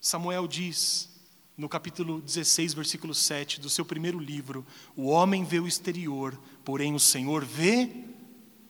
[0.00, 1.10] Samuel diz,
[1.56, 6.94] no capítulo 16, versículo 7 do seu primeiro livro: O homem vê o exterior, porém
[6.94, 8.04] o Senhor vê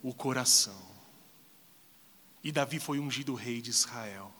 [0.02, 0.86] o coração.
[2.44, 4.32] E Davi foi ungido rei de Israel.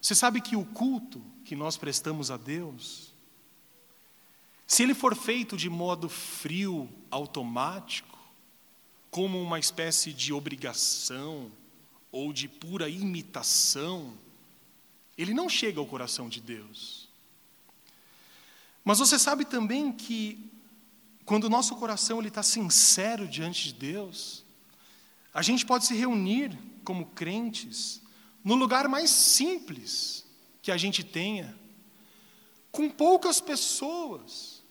[0.00, 3.12] Você sabe que o culto que nós prestamos a Deus,
[4.66, 8.18] se ele for feito de modo frio, automático,
[9.12, 11.52] como uma espécie de obrigação
[12.10, 14.18] ou de pura imitação,
[15.16, 17.01] ele não chega ao coração de Deus.
[18.84, 20.50] Mas você sabe também que
[21.24, 24.44] quando o nosso coração ele está sincero diante de Deus,
[25.32, 28.02] a gente pode se reunir como crentes
[28.42, 30.26] no lugar mais simples
[30.60, 31.56] que a gente tenha,
[32.70, 34.62] com poucas pessoas.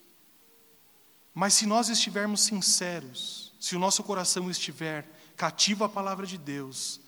[1.34, 5.07] Mas se nós estivermos sinceros, se o nosso coração estiver
[5.38, 6.99] cativo à palavra de Deus,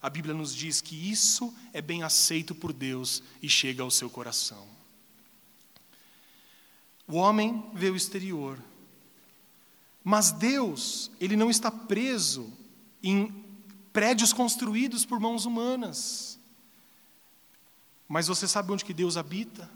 [0.00, 4.08] a Bíblia nos diz que isso é bem aceito por Deus e chega ao seu
[4.08, 4.71] coração.
[7.06, 8.58] O homem vê o exterior,
[10.04, 12.52] mas Deus, ele não está preso
[13.02, 13.44] em
[13.92, 16.38] prédios construídos por mãos humanas.
[18.08, 19.70] Mas você sabe onde que Deus habita?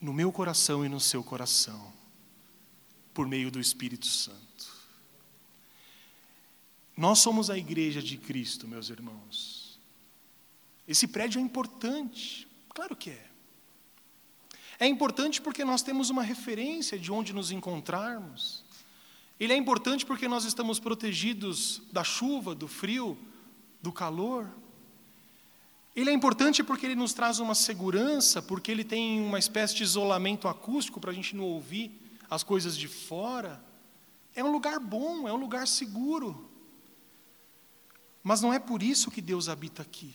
[0.00, 1.92] No meu coração e no seu coração,
[3.14, 4.46] por meio do Espírito Santo.
[6.96, 9.78] Nós somos a igreja de Cristo, meus irmãos.
[10.88, 13.30] Esse prédio é importante, claro que é.
[14.78, 18.64] É importante porque nós temos uma referência de onde nos encontrarmos.
[19.40, 23.18] Ele é importante porque nós estamos protegidos da chuva, do frio,
[23.82, 24.50] do calor.
[25.94, 29.82] Ele é importante porque ele nos traz uma segurança, porque ele tem uma espécie de
[29.82, 31.90] isolamento acústico para a gente não ouvir
[32.28, 33.62] as coisas de fora.
[34.34, 36.50] É um lugar bom, é um lugar seguro.
[38.22, 40.14] Mas não é por isso que Deus habita aqui.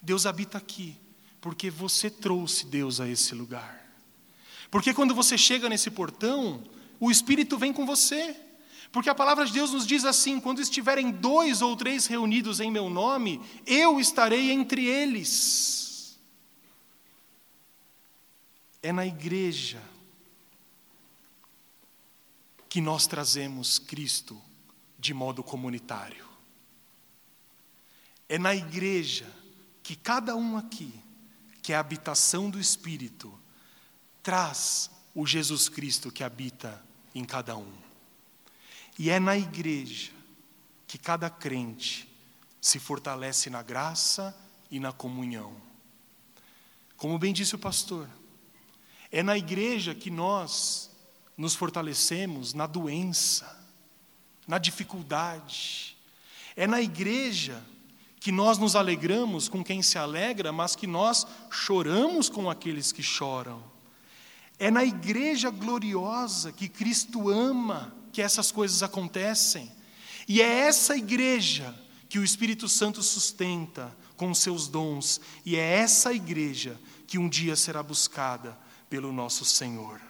[0.00, 0.96] Deus habita aqui
[1.44, 3.86] porque você trouxe Deus a esse lugar.
[4.70, 6.64] Porque quando você chega nesse portão,
[6.98, 8.34] o Espírito vem com você.
[8.90, 12.70] Porque a palavra de Deus nos diz assim: quando estiverem dois ou três reunidos em
[12.70, 16.18] meu nome, eu estarei entre eles.
[18.82, 19.82] É na igreja
[22.70, 24.40] que nós trazemos Cristo
[24.98, 26.26] de modo comunitário.
[28.30, 29.30] É na igreja
[29.82, 31.03] que cada um aqui,
[31.64, 33.32] que é a habitação do Espírito,
[34.22, 36.84] traz o Jesus Cristo que habita
[37.14, 37.72] em cada um.
[38.98, 40.12] E é na igreja
[40.86, 42.06] que cada crente
[42.60, 44.36] se fortalece na graça
[44.70, 45.56] e na comunhão.
[46.98, 48.10] Como bem disse o pastor,
[49.10, 50.90] é na igreja que nós
[51.34, 53.58] nos fortalecemos na doença,
[54.46, 55.96] na dificuldade.
[56.54, 57.64] É na igreja
[58.24, 63.02] que nós nos alegramos com quem se alegra, mas que nós choramos com aqueles que
[63.02, 63.62] choram.
[64.58, 69.70] É na igreja gloriosa que Cristo ama que essas coisas acontecem.
[70.26, 76.10] E é essa igreja que o Espírito Santo sustenta com seus dons, e é essa
[76.10, 78.58] igreja que um dia será buscada
[78.88, 80.00] pelo nosso Senhor.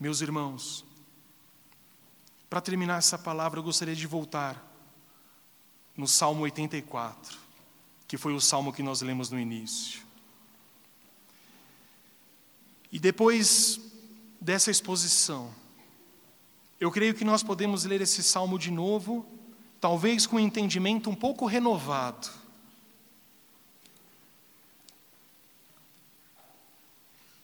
[0.00, 0.84] Meus irmãos,
[2.48, 4.69] para terminar essa palavra, eu gostaria de voltar
[6.00, 7.38] no Salmo 84,
[8.08, 10.00] que foi o salmo que nós lemos no início.
[12.90, 13.78] E depois
[14.40, 15.54] dessa exposição,
[16.80, 19.26] eu creio que nós podemos ler esse salmo de novo,
[19.78, 22.30] talvez com um entendimento um pouco renovado.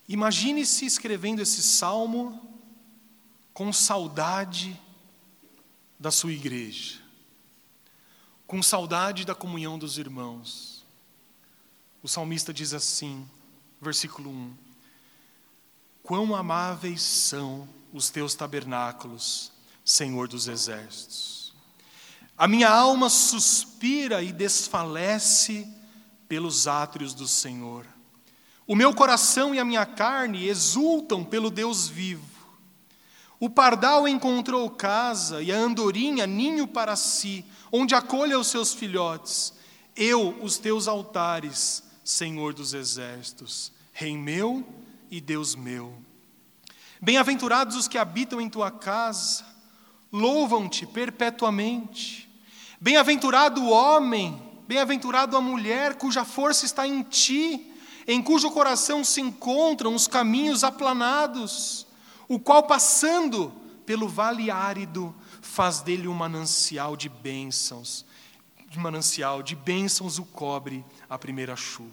[0.08, 2.40] Imagine-se escrevendo esse salmo
[3.52, 4.80] com saudade
[5.98, 7.05] da sua igreja
[8.46, 10.84] com saudade da comunhão dos irmãos.
[12.02, 13.28] O salmista diz assim,
[13.80, 14.54] versículo 1:
[16.02, 19.50] Quão amáveis são os teus tabernáculos,
[19.84, 21.54] Senhor dos exércitos.
[22.38, 25.66] A minha alma suspira e desfalece
[26.28, 27.86] pelos átrios do Senhor.
[28.66, 32.36] O meu coração e a minha carne exultam pelo Deus vivo.
[33.38, 37.44] O pardal encontrou casa e a andorinha ninho para si,
[37.76, 39.52] onde acolha os seus filhotes.
[39.94, 44.66] Eu, os teus altares, Senhor dos exércitos, Rei meu
[45.10, 45.94] e Deus meu.
[47.00, 49.44] Bem-aventurados os que habitam em tua casa,
[50.12, 52.28] louvam-te perpetuamente.
[52.80, 57.72] Bem-aventurado o homem, bem-aventurado a mulher cuja força está em ti,
[58.06, 61.86] em cujo coração se encontram os caminhos aplanados,
[62.28, 63.52] o qual passando
[63.84, 65.14] pelo vale árido
[65.56, 68.04] faz dele um manancial de bênçãos,
[68.68, 71.90] de manancial de bênçãos o cobre a primeira chuva.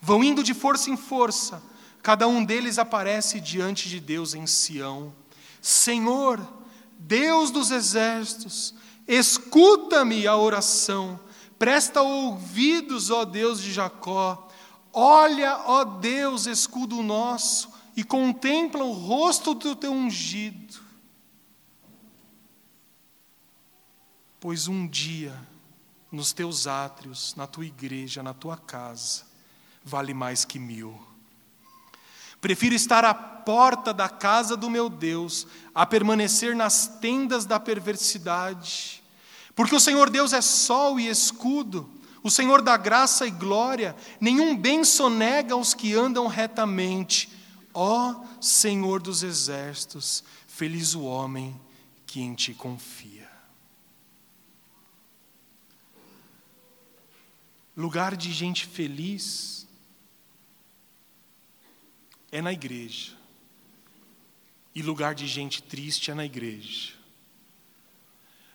[0.00, 1.62] Vão indo de força em força,
[2.02, 5.14] cada um deles aparece diante de Deus em Sião.
[5.60, 6.40] Senhor,
[6.98, 8.74] Deus dos exércitos,
[9.06, 11.20] escuta-me a oração,
[11.58, 14.48] presta ouvidos, ó Deus de Jacó,
[14.90, 20.83] olha, ó Deus, escudo nosso, e contempla o rosto do teu ungido.
[24.44, 25.34] Pois um dia,
[26.12, 29.22] nos teus átrios, na tua igreja, na tua casa,
[29.82, 31.00] vale mais que mil.
[32.42, 39.02] Prefiro estar à porta da casa do meu Deus a permanecer nas tendas da perversidade,
[39.56, 41.88] porque o Senhor Deus é sol e escudo,
[42.22, 47.30] o Senhor dá graça e glória, nenhum bem sonega aos que andam retamente.
[47.72, 51.58] Ó Senhor dos exércitos, feliz o homem
[52.06, 53.23] que em ti confia.
[57.76, 59.66] Lugar de gente feliz
[62.30, 63.12] é na igreja.
[64.74, 66.92] E lugar de gente triste é na igreja.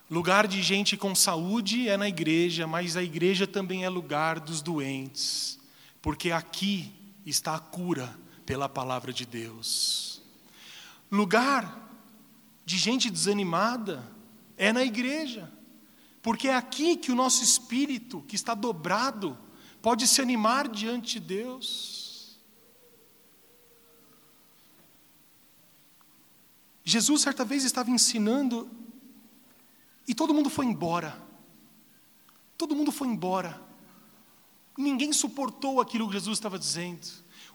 [0.09, 4.61] Lugar de gente com saúde é na igreja, mas a igreja também é lugar dos
[4.61, 5.59] doentes,
[6.01, 6.91] porque aqui
[7.25, 10.21] está a cura pela palavra de Deus.
[11.11, 11.87] Lugar
[12.65, 14.03] de gente desanimada
[14.57, 15.51] é na igreja,
[16.29, 19.35] porque é aqui que o nosso espírito, que está dobrado,
[19.81, 22.37] pode se animar diante de Deus.
[26.83, 28.69] Jesus, certa vez, estava ensinando
[30.07, 31.19] e todo mundo foi embora.
[32.55, 33.59] Todo mundo foi embora.
[34.77, 37.07] Ninguém suportou aquilo que Jesus estava dizendo.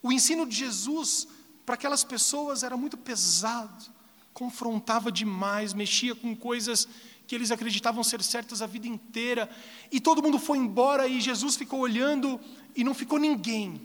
[0.02, 1.28] O ensino de Jesus
[1.64, 3.84] para aquelas pessoas era muito pesado,
[4.32, 6.88] confrontava demais, mexia com coisas
[7.26, 9.50] que eles acreditavam ser certas a vida inteira.
[9.90, 12.40] E todo mundo foi embora e Jesus ficou olhando
[12.76, 13.80] e não ficou ninguém,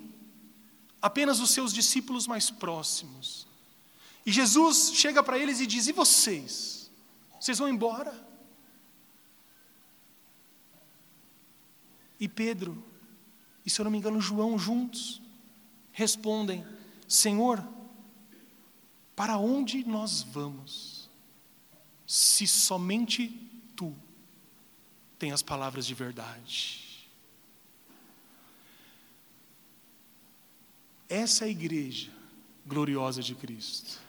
[1.02, 3.48] apenas os seus discípulos mais próximos.
[4.26, 6.92] E Jesus chega para eles e diz: E vocês?
[7.40, 8.28] Vocês vão embora?
[12.20, 12.84] E Pedro,
[13.66, 15.22] e se eu não me engano, João juntos,
[15.92, 16.66] respondem:
[17.08, 17.66] Senhor,
[19.16, 20.89] para onde nós vamos,
[22.12, 23.28] se somente
[23.76, 23.96] tu
[25.20, 27.08] tem as palavras de verdade?
[31.08, 32.12] Essa é a igreja
[32.66, 34.00] gloriosa de Cristo.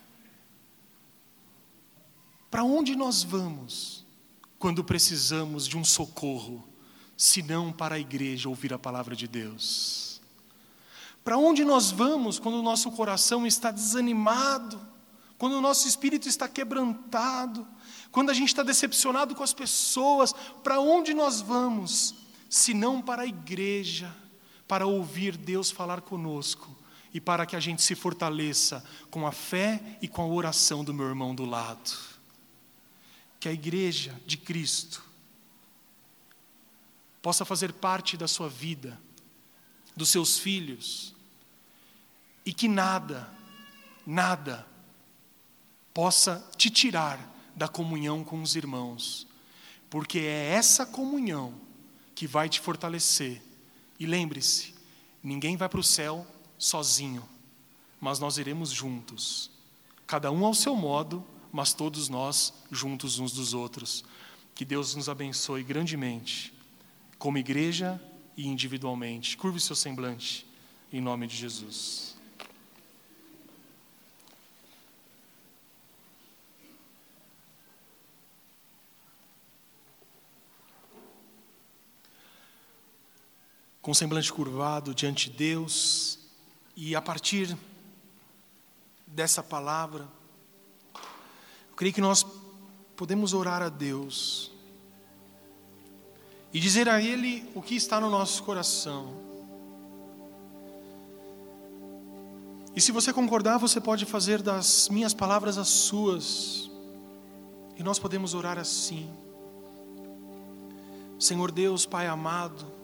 [2.50, 4.02] Para onde nós vamos
[4.58, 6.66] quando precisamos de um socorro,
[7.18, 10.22] se não para a igreja ouvir a palavra de Deus?
[11.22, 14.80] Para onde nós vamos quando o nosso coração está desanimado,
[15.36, 17.68] quando o nosso espírito está quebrantado,
[18.10, 20.32] quando a gente está decepcionado com as pessoas?
[20.64, 22.14] Para onde nós vamos,
[22.48, 24.14] se não para a igreja,
[24.66, 26.78] para ouvir Deus falar conosco?
[27.12, 30.94] e para que a gente se fortaleça com a fé e com a oração do
[30.94, 31.90] meu irmão do lado
[33.40, 35.02] que a igreja de Cristo
[37.22, 39.00] possa fazer parte da sua vida,
[39.96, 41.14] dos seus filhos,
[42.44, 43.30] e que nada,
[44.06, 44.66] nada
[45.92, 47.18] possa te tirar
[47.60, 49.26] da comunhão com os irmãos,
[49.90, 51.52] porque é essa comunhão
[52.14, 53.42] que vai te fortalecer.
[53.98, 54.74] E lembre-se:
[55.22, 56.26] ninguém vai para o céu
[56.58, 57.22] sozinho,
[58.00, 59.50] mas nós iremos juntos,
[60.06, 64.04] cada um ao seu modo mas todos nós juntos uns dos outros.
[64.54, 66.52] Que Deus nos abençoe grandemente,
[67.18, 68.00] como igreja
[68.36, 69.36] e individualmente.
[69.36, 70.46] Curve seu semblante,
[70.92, 72.16] em nome de Jesus.
[83.82, 86.18] Com semblante curvado diante de Deus,
[86.76, 87.56] e a partir
[89.06, 90.06] dessa palavra,
[90.94, 92.24] eu creio que nós
[92.94, 94.50] podemos orar a Deus
[96.52, 99.14] e dizer a Ele o que está no nosso coração.
[102.76, 106.70] E se você concordar, você pode fazer das minhas palavras as suas,
[107.76, 109.10] e nós podemos orar assim.
[111.18, 112.79] Senhor Deus, Pai amado,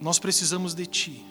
[0.00, 1.24] nós precisamos de Ti.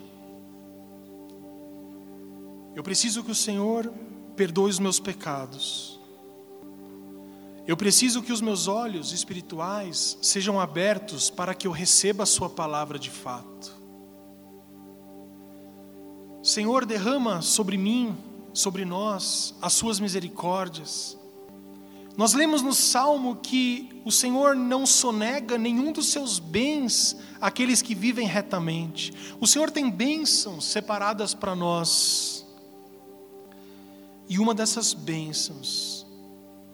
[2.74, 3.92] Eu preciso que o Senhor
[4.36, 5.98] perdoe os meus pecados.
[7.66, 12.48] Eu preciso que os meus olhos espirituais sejam abertos para que eu receba a Sua
[12.48, 13.78] palavra de fato.
[16.42, 18.16] Senhor, derrama sobre mim,
[18.52, 21.18] sobre nós, as Suas misericórdias.
[22.16, 27.94] Nós lemos no Salmo que o Senhor não sonega nenhum dos seus bens àqueles que
[27.94, 29.12] vivem retamente.
[29.40, 32.46] O Senhor tem bênçãos separadas para nós.
[34.28, 36.06] E uma dessas bênçãos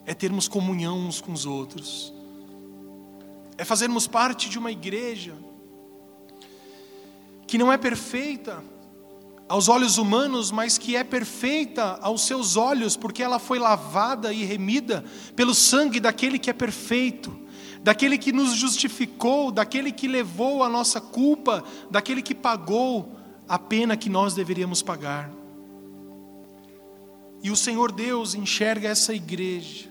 [0.05, 2.13] é termos comunhão uns com os outros,
[3.59, 5.35] é fazermos parte de uma igreja
[7.47, 8.63] que não é perfeita
[9.49, 14.45] aos olhos humanos, mas que é perfeita aos seus olhos, porque ela foi lavada e
[14.45, 15.05] remida
[15.35, 17.37] pelo sangue daquele que é perfeito,
[17.83, 23.17] daquele que nos justificou, daquele que levou a nossa culpa, daquele que pagou
[23.49, 25.31] a pena que nós deveríamos pagar.
[27.43, 29.89] E o Senhor Deus enxerga essa igreja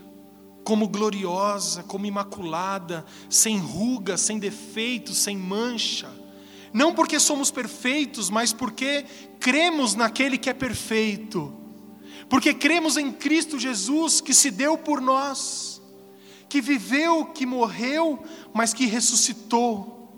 [0.63, 6.09] como gloriosa, como imaculada, sem ruga, sem defeito, sem mancha.
[6.73, 9.05] Não porque somos perfeitos, mas porque
[9.39, 11.53] cremos naquele que é perfeito.
[12.27, 15.74] Porque cremos em Cristo Jesus que se deu por nós,
[16.55, 20.09] que viveu, que morreu, mas que ressuscitou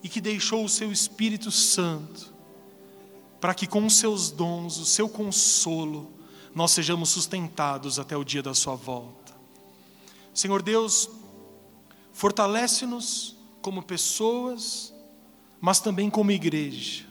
[0.00, 2.32] e que deixou o seu Espírito Santo
[3.40, 6.12] para que com os seus dons, o seu consolo,
[6.54, 9.34] nós sejamos sustentados até o dia da sua volta.
[10.32, 11.10] Senhor Deus,
[12.12, 14.94] fortalece-nos como pessoas,
[15.60, 17.04] mas também como igreja.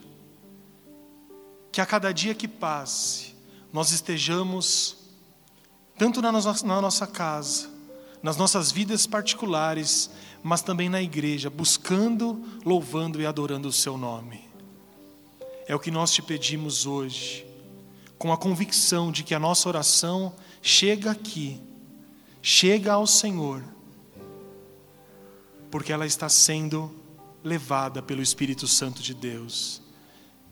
[1.70, 3.34] Que a cada dia que passe,
[3.70, 4.96] nós estejamos,
[5.98, 7.71] tanto na nossa, na nossa casa,
[8.22, 10.10] nas nossas vidas particulares,
[10.42, 14.48] mas também na igreja, buscando, louvando e adorando o Seu nome.
[15.66, 17.46] É o que nós te pedimos hoje,
[18.18, 21.60] com a convicção de que a nossa oração chega aqui,
[22.40, 23.62] chega ao Senhor,
[25.70, 26.94] porque ela está sendo
[27.42, 29.82] levada pelo Espírito Santo de Deus,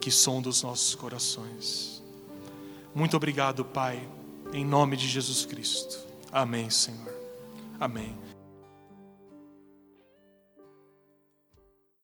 [0.00, 2.02] que sonda os nossos corações.
[2.94, 4.08] Muito obrigado, Pai,
[4.52, 5.98] em nome de Jesus Cristo.
[6.32, 7.19] Amém, Senhor.
[7.80, 8.14] Amém.